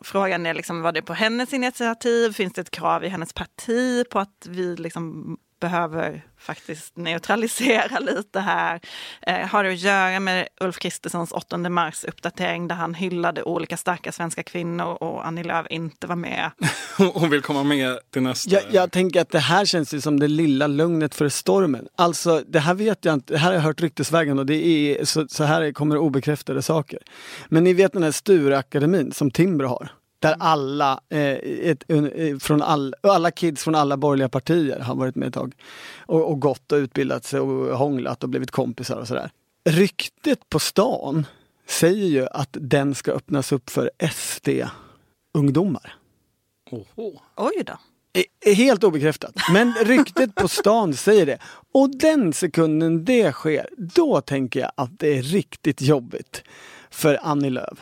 [0.01, 2.33] frågan är, liksom, var det på hennes initiativ?
[2.33, 8.39] Finns det ett krav i hennes parti på att vi liksom behöver faktiskt neutralisera lite
[8.39, 8.79] här.
[9.21, 13.77] Eh, har det att göra med Ulf Kristerssons 8 mars uppdatering där han hyllade olika
[13.77, 16.51] starka svenska kvinnor och Annie Lööf inte var med.
[16.97, 18.49] Hon vill komma med till nästa.
[18.49, 21.87] Jag, jag tänker att det här känns ju som det lilla lugnet för stormen.
[21.95, 25.05] Alltså det här vet jag inte, det här har jag hört ryktesvägen och det är,
[25.05, 26.99] så, så här kommer obekräftade saker.
[27.49, 29.91] Men ni vet den här Stureakademin som Timbro har.
[30.19, 35.15] Där alla, eh, ett, eh, från all, alla kids från alla borgerliga partier har varit
[35.15, 35.53] med ett tag.
[35.99, 39.31] Och, och gått och utbildat sig och hånglat och blivit kompisar och sådär.
[39.69, 41.25] Ryktet på stan
[41.67, 45.95] säger ju att den ska öppnas upp för SD-ungdomar.
[46.71, 47.19] Oho.
[47.35, 47.73] Oj då.
[48.45, 49.35] är helt obekräftat.
[49.53, 51.37] Men ryktet på stan säger det.
[51.73, 56.43] Och den sekunden det sker, då tänker jag att det är riktigt jobbigt
[56.89, 57.79] för Annie Lööf.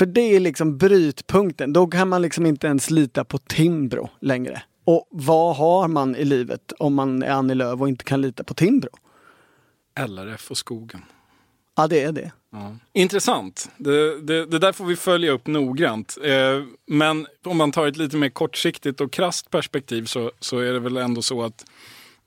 [0.00, 1.72] För det är liksom brytpunkten.
[1.72, 4.62] Då kan man liksom inte ens lita på Timbro längre.
[4.84, 8.44] Och vad har man i livet om man är Annie Lööf och inte kan lita
[8.44, 8.90] på Timbro?
[10.08, 11.02] LRF och skogen.
[11.76, 12.32] Ja, det är det.
[12.52, 12.76] Ja.
[12.92, 13.70] Intressant.
[13.76, 16.18] Det, det, det där får vi följa upp noggrant.
[16.24, 20.72] Eh, men om man tar ett lite mer kortsiktigt och krasst perspektiv så, så är
[20.72, 21.64] det väl ändå så att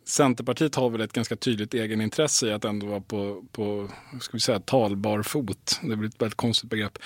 [0.06, 3.90] Centerpartiet har väl ett ganska tydligt egenintresse i att ändå vara på, på
[4.22, 5.80] ska vi säga, talbar fot.
[5.82, 6.98] Det blir ett väldigt konstigt begrepp.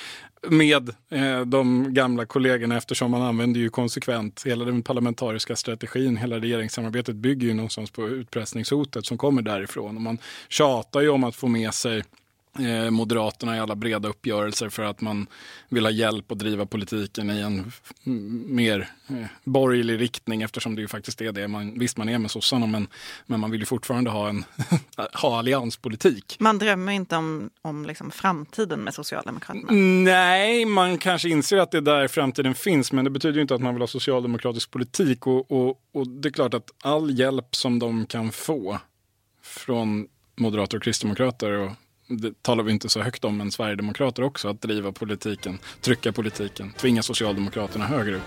[0.49, 6.17] Med eh, de gamla kollegorna eftersom man använder ju konsekvent hela den parlamentariska strategin.
[6.17, 9.95] Hela regeringssamarbetet bygger ju någonstans på utpressningshotet som kommer därifrån.
[9.95, 10.17] Och man
[10.49, 12.03] tjatar ju om att få med sig
[12.89, 15.27] Moderaterna i alla breda uppgörelser för att man
[15.69, 17.71] vill ha hjälp att driva politiken i en
[18.45, 21.47] mer eh, borgerlig riktning eftersom det ju faktiskt är det.
[21.47, 22.87] Man, visst, man är med sossarna men,
[23.25, 24.45] men man vill ju fortfarande ha, en,
[25.13, 26.35] ha allianspolitik.
[26.39, 29.67] Man drömmer inte om, om liksom framtiden med Socialdemokraterna.
[30.03, 33.55] Nej, man kanske inser att det är där framtiden finns men det betyder ju inte
[33.55, 37.55] att man vill ha socialdemokratisk politik och, och, och det är klart att all hjälp
[37.55, 38.79] som de kan få
[39.43, 41.71] från moderater och kristdemokrater och
[42.07, 46.71] det talar vi inte så högt om, men Sverigedemokrater också, att driva politiken, trycka politiken,
[46.71, 48.21] tvinga Socialdemokraterna högerut,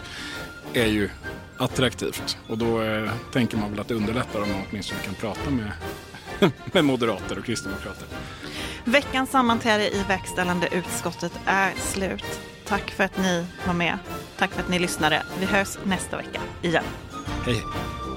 [0.74, 1.10] är ju
[1.56, 2.38] attraktivt.
[2.48, 5.72] Och då eh, tänker man väl att det underlättar om man åtminstone kan prata med,
[6.72, 8.06] med moderater och kristdemokrater.
[8.84, 12.40] Veckans sammanträde i verkställande utskottet är slut.
[12.66, 13.98] Tack för att ni var med.
[14.38, 15.22] Tack för att ni lyssnade.
[15.40, 16.84] Vi hörs nästa vecka igen.
[17.44, 18.09] Hej, hej.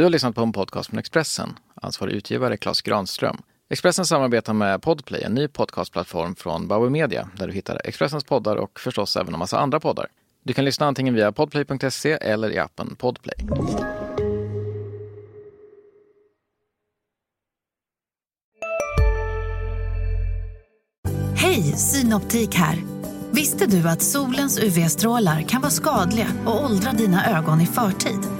[0.00, 1.58] Du har lyssnat på en podcast från Expressen.
[1.74, 3.42] Ansvarig utgivare Klas Granström.
[3.70, 8.56] Expressen samarbetar med Podplay, en ny podcastplattform från Bauer Media där du hittar Expressens poddar
[8.56, 10.06] och förstås även en massa andra poddar.
[10.42, 13.36] Du kan lyssna antingen via podplay.se eller i appen Podplay.
[21.36, 22.76] Hej, Synoptik här.
[23.30, 28.39] Visste du att solens UV-strålar kan vara skadliga och åldra dina ögon i förtid?